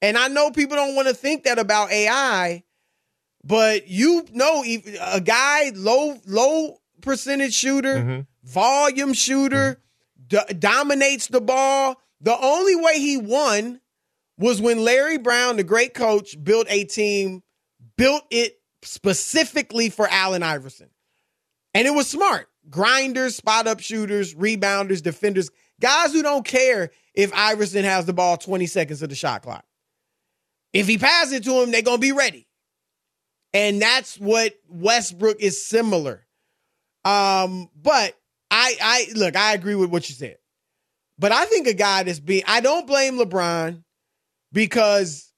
And 0.01 0.17
I 0.17 0.27
know 0.27 0.51
people 0.51 0.75
don't 0.75 0.95
want 0.95 1.07
to 1.07 1.13
think 1.13 1.45
that 1.45 1.57
about 1.57 1.91
AI, 1.91 2.63
but 3.43 3.87
you 3.87 4.25
know 4.31 4.63
a 4.63 5.21
guy 5.21 5.71
low 5.73 6.15
low 6.27 6.77
percentage 7.01 7.55
shooter, 7.55 7.95
Mhm. 7.95 8.27
Volume 8.47 9.13
shooter, 9.13 9.81
do- 10.27 10.39
dominates 10.57 11.27
the 11.27 11.41
ball. 11.41 12.01
The 12.21 12.37
only 12.37 12.75
way 12.75 12.99
he 12.99 13.17
won 13.17 13.81
was 14.37 14.61
when 14.61 14.83
Larry 14.83 15.17
Brown, 15.17 15.57
the 15.57 15.63
great 15.63 15.93
coach, 15.93 16.41
built 16.41 16.67
a 16.69 16.83
team, 16.85 17.43
built 17.97 18.23
it 18.29 18.59
specifically 18.83 19.89
for 19.89 20.07
Allen 20.09 20.43
Iverson. 20.43 20.89
And 21.73 21.87
it 21.87 21.91
was 21.91 22.07
smart. 22.07 22.47
Grinders, 22.69 23.35
spot 23.35 23.67
up 23.67 23.79
shooters, 23.79 24.33
rebounders, 24.33 25.01
defenders, 25.01 25.49
guys 25.79 26.11
who 26.11 26.21
don't 26.21 26.45
care 26.45 26.91
if 27.13 27.33
Iverson 27.33 27.83
has 27.83 28.05
the 28.05 28.13
ball 28.13 28.37
20 28.37 28.65
seconds 28.65 29.01
of 29.01 29.09
the 29.09 29.15
shot 29.15 29.43
clock. 29.43 29.65
If 30.73 30.87
he 30.87 30.97
passes 30.97 31.33
it 31.33 31.43
to 31.45 31.63
him, 31.63 31.71
they're 31.71 31.81
going 31.81 31.97
to 31.97 32.01
be 32.01 32.11
ready. 32.11 32.47
And 33.53 33.81
that's 33.81 34.17
what 34.17 34.53
Westbrook 34.67 35.37
is 35.39 35.65
similar. 35.65 36.27
Um, 37.05 37.69
but 37.81 38.13
I 38.51 38.75
I 38.81 39.07
look, 39.15 39.35
I 39.35 39.53
agree 39.53 39.75
with 39.75 39.89
what 39.89 40.07
you 40.09 40.15
said. 40.15 40.37
But 41.19 41.31
I 41.31 41.45
think 41.45 41.67
a 41.67 41.73
guy 41.73 42.03
that's 42.03 42.19
being 42.19 42.43
I 42.47 42.59
don't 42.61 42.85
blame 42.87 43.17
LeBron 43.17 43.83
because 44.51 45.31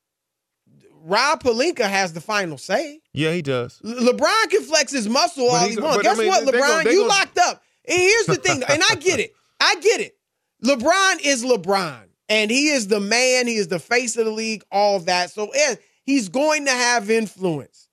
Rob 1.01 1.41
Pelinka 1.41 1.89
has 1.89 2.13
the 2.13 2.21
final 2.21 2.57
say. 2.57 2.99
yeah, 3.13 3.31
he 3.31 3.41
does. 3.41 3.79
Le- 3.83 4.13
LeBron 4.13 4.49
can 4.49 4.61
flex 4.63 4.91
his 4.91 5.07
muscle 5.07 5.49
all 5.49 5.67
he 5.67 5.77
wants. 5.77 5.97
but 5.97 5.99
I 6.05 6.09
Guess 6.09 6.17
mean, 6.17 6.27
what, 6.27 6.45
LeBron? 6.45 6.91
you 6.91 7.07
locked 7.07 7.37
up. 7.37 7.63
And 7.87 7.97
here's 7.97 8.25
the 8.25 8.35
thing, 8.35 8.61
and 8.69 8.81
I 8.89 8.95
get 8.95 9.19
it. 9.19 9.33
I 9.59 9.75
get 9.81 10.01
it. 10.01 10.15
LeBron 10.63 11.19
is 11.23 11.43
LeBron, 11.43 12.03
and 12.27 12.51
he 12.51 12.67
is 12.69 12.87
the 12.87 12.99
man. 12.99 13.47
He 13.47 13.55
is 13.55 13.69
the 13.69 13.79
face 13.79 14.17
of 14.17 14.25
the 14.25 14.31
league. 14.31 14.63
All 14.71 14.99
that. 15.01 15.31
So 15.31 15.49
yeah, 15.55 15.75
he's 16.03 16.29
going 16.29 16.65
to 16.65 16.71
have 16.71 17.09
influence. 17.09 17.87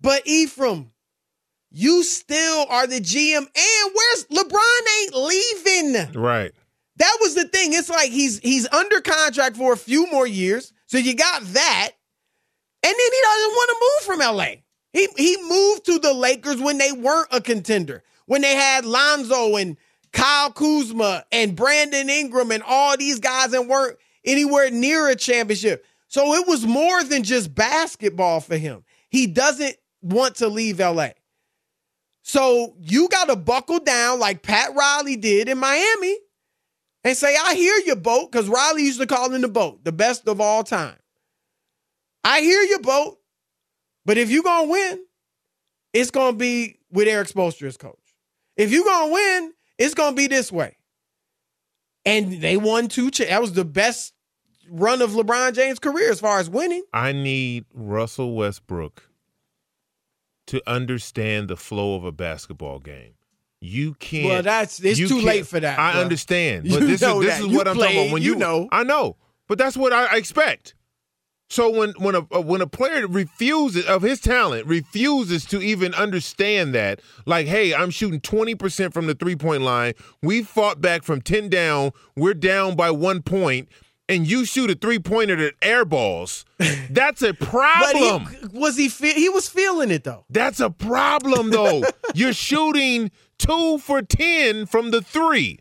But 0.00 0.22
Ephraim, 0.26 0.92
you 1.70 2.02
still 2.02 2.66
are 2.68 2.86
the 2.86 3.00
GM, 3.00 3.38
and 3.38 3.94
where's 3.94 4.26
LeBron? 4.26 5.02
Ain't 5.02 5.14
leaving. 5.14 6.20
Right. 6.20 6.52
That 6.96 7.16
was 7.20 7.34
the 7.34 7.44
thing. 7.44 7.72
It's 7.72 7.88
like 7.88 8.10
he's 8.10 8.38
he's 8.40 8.68
under 8.72 9.00
contract 9.00 9.56
for 9.56 9.72
a 9.72 9.76
few 9.76 10.10
more 10.10 10.26
years. 10.26 10.72
So 10.86 10.98
you 10.98 11.14
got 11.14 11.42
that. 11.42 11.90
And 12.82 12.90
then 12.90 12.94
he 12.94 13.20
doesn't 13.22 13.50
want 13.52 13.70
to 13.70 13.76
move 13.80 14.18
from 14.18 14.36
LA. 14.36 14.46
He 14.92 15.08
he 15.16 15.36
moved 15.48 15.86
to 15.86 15.98
the 15.98 16.12
Lakers 16.12 16.60
when 16.60 16.78
they 16.78 16.92
weren't 16.92 17.28
a 17.30 17.40
contender. 17.40 18.02
When 18.26 18.42
they 18.42 18.54
had 18.54 18.84
Lonzo 18.84 19.56
and 19.56 19.76
Kyle 20.12 20.52
Kuzma 20.52 21.24
and 21.32 21.56
Brandon 21.56 22.10
Ingram 22.10 22.50
and 22.50 22.62
all 22.64 22.96
these 22.96 23.20
guys 23.20 23.52
and 23.52 23.68
weren't 23.68 23.96
anywhere 24.24 24.70
near 24.70 25.08
a 25.08 25.16
championship. 25.16 25.84
So 26.08 26.34
it 26.34 26.46
was 26.46 26.66
more 26.66 27.04
than 27.04 27.22
just 27.22 27.54
basketball 27.54 28.40
for 28.40 28.56
him. 28.56 28.84
He 29.08 29.26
doesn't 29.26 29.76
want 30.02 30.36
to 30.36 30.48
leave 30.48 30.80
LA. 30.80 31.10
So 32.22 32.74
you 32.80 33.08
got 33.08 33.28
to 33.28 33.36
buckle 33.36 33.80
down 33.80 34.20
like 34.20 34.42
Pat 34.42 34.74
Riley 34.74 35.16
did 35.16 35.48
in 35.48 35.58
Miami 35.58 36.16
and 37.02 37.16
say, 37.16 37.34
I 37.36 37.54
hear 37.54 37.76
your 37.86 37.96
boat, 37.96 38.30
because 38.30 38.48
Riley 38.48 38.82
used 38.84 39.00
to 39.00 39.06
call 39.06 39.32
him 39.32 39.40
the 39.40 39.48
boat, 39.48 39.84
the 39.84 39.92
best 39.92 40.28
of 40.28 40.40
all 40.40 40.62
time. 40.62 40.96
I 42.22 42.40
hear 42.42 42.62
your 42.62 42.80
boat, 42.80 43.18
but 44.04 44.18
if 44.18 44.30
you're 44.30 44.42
going 44.42 44.66
to 44.66 44.72
win, 44.72 45.04
it's 45.94 46.10
going 46.10 46.34
to 46.34 46.38
be 46.38 46.78
with 46.92 47.08
Erik 47.08 47.28
Spoelstra 47.28 47.66
as 47.68 47.76
coach. 47.78 47.96
If 48.56 48.70
you're 48.70 48.84
going 48.84 49.08
to 49.08 49.14
win, 49.14 49.52
it's 49.78 49.94
going 49.94 50.12
to 50.12 50.16
be 50.16 50.26
this 50.26 50.52
way. 50.52 50.76
and 52.04 52.40
they 52.42 52.56
won 52.58 52.88
two. 52.88 53.10
Cha- 53.10 53.24
that 53.24 53.40
was 53.40 53.54
the 53.54 53.64
best 53.64 54.12
run 54.70 55.00
of 55.02 55.10
LeBron 55.12 55.54
James' 55.54 55.78
career 55.78 56.10
as 56.10 56.20
far 56.20 56.38
as 56.38 56.48
winning. 56.50 56.82
I 56.92 57.12
need 57.12 57.64
Russell 57.74 58.34
Westbrook 58.36 59.09
to 60.50 60.62
understand 60.70 61.48
the 61.48 61.56
flow 61.56 61.94
of 61.94 62.04
a 62.04 62.12
basketball 62.12 62.78
game. 62.80 63.14
You 63.60 63.94
can't. 63.94 64.26
Well, 64.26 64.42
that's 64.42 64.80
it's 64.80 64.98
too 64.98 65.20
late 65.20 65.46
for 65.46 65.60
that. 65.60 65.78
I 65.78 65.92
bro. 65.92 66.00
understand, 66.02 66.66
You 66.66 66.72
but 66.78 66.80
this 66.80 66.90
is 66.92 67.00
this 67.00 67.08
that. 67.38 67.40
is 67.40 67.46
You 67.46 67.56
what 67.56 67.68
I'm 67.68 67.76
talking 67.76 68.04
about. 68.04 68.12
When 68.12 68.22
you 68.22 68.32
you, 68.32 68.36
know. 68.36 68.68
I 68.72 68.82
know, 68.84 69.16
but 69.48 69.58
that's 69.58 69.76
what 69.76 69.92
I 69.92 70.16
expect. 70.16 70.74
So 71.50 71.68
when 71.68 71.90
when 71.98 72.14
a 72.14 72.26
uh, 72.34 72.40
when 72.40 72.60
a 72.62 72.66
player 72.66 73.06
refuses 73.06 73.84
of 73.86 74.02
his 74.02 74.20
talent 74.20 74.66
refuses 74.66 75.44
to 75.46 75.60
even 75.60 75.92
understand 75.94 76.74
that, 76.74 77.00
like, 77.26 77.46
hey, 77.48 77.74
I'm 77.74 77.90
shooting 77.90 78.20
20 78.20 78.54
percent 78.54 78.94
from 78.94 79.06
the 79.08 79.14
three 79.14 79.36
point 79.36 79.62
line. 79.62 79.94
We 80.22 80.42
fought 80.42 80.80
back 80.80 81.02
from 81.02 81.20
10 81.20 81.48
down. 81.48 81.90
We're 82.16 82.34
down 82.34 82.76
by 82.76 82.90
one 82.92 83.22
point, 83.22 83.68
and 84.10 84.26
you 84.26 84.44
shoot 84.44 84.70
a 84.70 84.74
three 84.74 84.98
pointer 84.98 85.36
that 85.36 85.54
air 85.62 85.84
balls. 85.84 86.44
That's 86.90 87.22
a 87.22 87.32
problem. 87.32 88.26
he, 88.26 88.58
was 88.58 88.76
he? 88.76 88.88
Fe- 88.88 89.14
he 89.14 89.28
was 89.28 89.48
feeling 89.48 89.90
it 89.90 90.04
though. 90.04 90.24
That's 90.28 90.60
a 90.60 90.68
problem, 90.70 91.50
though. 91.50 91.84
You're 92.14 92.32
shooting 92.32 93.10
two 93.38 93.78
for 93.78 94.02
10 94.02 94.66
from 94.66 94.90
the 94.90 95.00
three. 95.00 95.60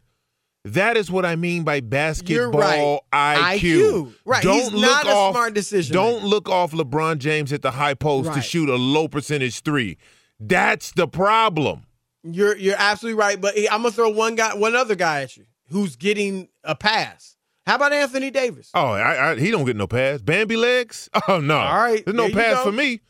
That 0.66 0.98
is 0.98 1.10
what 1.10 1.26
I 1.26 1.36
mean 1.38 1.64
by 1.64 1.80
basketball 1.80 3.06
IQ. 3.14 3.60
IQ. 3.60 4.14
Right. 4.26 4.44
Don't 4.44 4.60
He's 4.62 4.74
look 4.74 4.82
not 4.82 5.08
a 5.08 5.12
off, 5.12 5.34
smart 5.34 5.54
decision 5.54 5.94
Don't 5.94 6.26
look 6.26 6.50
off 6.50 6.72
LeBron 6.72 7.20
James 7.20 7.54
at 7.54 7.62
the 7.62 7.72
high 7.72 7.94
post 7.94 8.34
to 8.34 8.42
shoot 8.42 8.68
a 8.68 8.76
low 8.76 9.08
percentage 9.08 9.62
three. 9.62 9.98
That's 10.40 10.92
the 10.92 11.08
problem. 11.08 11.86
You're 12.24 12.58
you're 12.58 12.76
absolutely 12.78 13.18
right. 13.18 13.40
But 13.40 13.56
I'm 13.72 13.82
gonna 13.84 13.92
throw 13.92 14.10
one 14.10 14.36
guy, 14.36 14.54
one 14.54 14.76
other 14.76 14.96
guy 14.96 15.22
at 15.22 15.38
you 15.38 15.46
who's 15.70 15.96
getting 15.96 16.50
a 16.64 16.76
pass. 16.76 17.38
How 17.70 17.76
about 17.76 17.94
Anthony 17.94 18.32
Davis? 18.32 18.72
Oh, 18.74 18.88
I, 18.94 19.32
I, 19.32 19.36
he 19.40 19.52
don't 19.52 19.64
get 19.64 19.76
no 19.76 19.86
pass. 19.86 20.22
Bambi 20.22 20.58
legs? 20.58 21.08
Oh 21.28 21.40
no. 21.40 21.56
All 21.56 21.78
right, 21.78 22.04
There's 22.04 22.18
no 22.18 22.28
there 22.30 22.56
pass 22.56 22.64
for 22.64 22.72
me. 22.72 23.02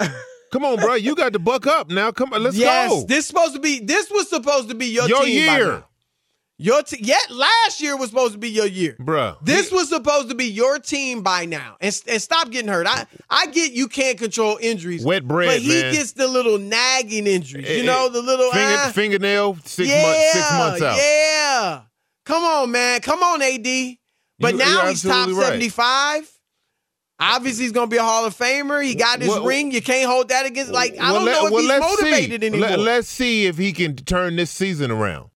Come 0.52 0.64
on, 0.64 0.76
bro. 0.78 0.94
You 0.94 1.14
got 1.14 1.34
to 1.34 1.38
buck 1.38 1.66
up 1.66 1.90
now. 1.90 2.10
Come 2.10 2.32
on, 2.32 2.42
let's 2.42 2.56
yes, 2.56 2.88
go. 2.88 3.04
this 3.06 3.26
supposed 3.26 3.52
to 3.54 3.60
be. 3.60 3.80
This 3.80 4.10
was 4.10 4.30
supposed 4.30 4.70
to 4.70 4.74
be 4.74 4.86
your, 4.86 5.06
Your 5.06 5.22
team 5.24 5.46
by 5.46 5.56
year. 5.58 5.66
now. 5.66 5.84
Your 6.56 6.82
te- 6.82 7.02
yet 7.04 7.30
last 7.30 7.80
year 7.82 7.96
was 7.96 8.08
supposed 8.10 8.32
to 8.32 8.38
be 8.38 8.48
your 8.48 8.66
year. 8.66 8.96
Bruh. 9.00 9.36
This 9.44 9.70
was 9.70 9.88
supposed 9.90 10.28
to 10.30 10.34
be 10.34 10.46
your 10.46 10.78
team 10.78 11.22
by 11.22 11.44
now, 11.44 11.76
and, 11.80 12.02
and 12.08 12.20
stop 12.22 12.50
getting 12.50 12.68
hurt. 12.70 12.86
I 12.88 13.06
I 13.28 13.46
get 13.46 13.72
you 13.72 13.86
can't 13.86 14.18
control 14.18 14.58
injuries, 14.62 15.04
Wet 15.04 15.26
bread, 15.28 15.48
but 15.48 15.58
he 15.60 15.68
man. 15.82 15.92
gets 15.92 16.12
the 16.12 16.26
little 16.26 16.58
nagging 16.58 17.26
injuries. 17.26 17.66
Eh, 17.68 17.76
You 17.76 17.84
know 17.84 18.06
eh, 18.06 18.10
the 18.10 18.22
little 18.22 18.50
Finger, 18.50 18.76
ah, 18.78 18.92
fingernail, 18.94 19.56
six 19.64 19.88
yeah, 19.90 20.02
months, 20.02 20.32
six 20.32 20.52
months 20.52 20.82
out. 20.82 20.96
Yeah, 20.96 21.80
come 22.30 22.42
on, 22.44 22.70
man, 22.70 23.00
come 23.00 23.22
on, 23.22 23.42
AD. 23.42 23.96
But 24.38 24.52
You- 24.52 24.58
now 24.58 24.86
he's 24.86 25.02
top 25.02 25.28
right. 25.28 25.36
seventy 25.46 25.68
five. 25.68 26.30
Obviously, 27.22 27.64
he's 27.64 27.72
gonna 27.72 27.86
be 27.86 27.98
a 27.98 28.02
Hall 28.02 28.24
of 28.24 28.34
Famer. 28.36 28.82
He 28.82 28.94
got 28.94 29.20
his 29.20 29.28
Well, 29.28 29.44
ring. 29.44 29.72
You 29.72 29.82
can't 29.82 30.08
hold 30.10 30.28
that 30.30 30.46
against. 30.46 30.72
Like 30.72 30.96
I 30.98 31.12
Well, 31.12 31.26
don't 31.26 31.32
know 31.32 31.46
if 31.48 31.52
well, 31.52 31.62
he's 31.62 31.80
motivated 32.00 32.40
see. 32.40 32.46
anymore. 32.46 32.76
Let, 32.78 32.98
us 33.00 33.08
see 33.08 33.44
if 33.44 33.58
he 33.58 33.72
can 33.74 33.94
turn 33.96 34.36
this 34.36 34.50
season 34.50 34.90
around. 34.90 35.28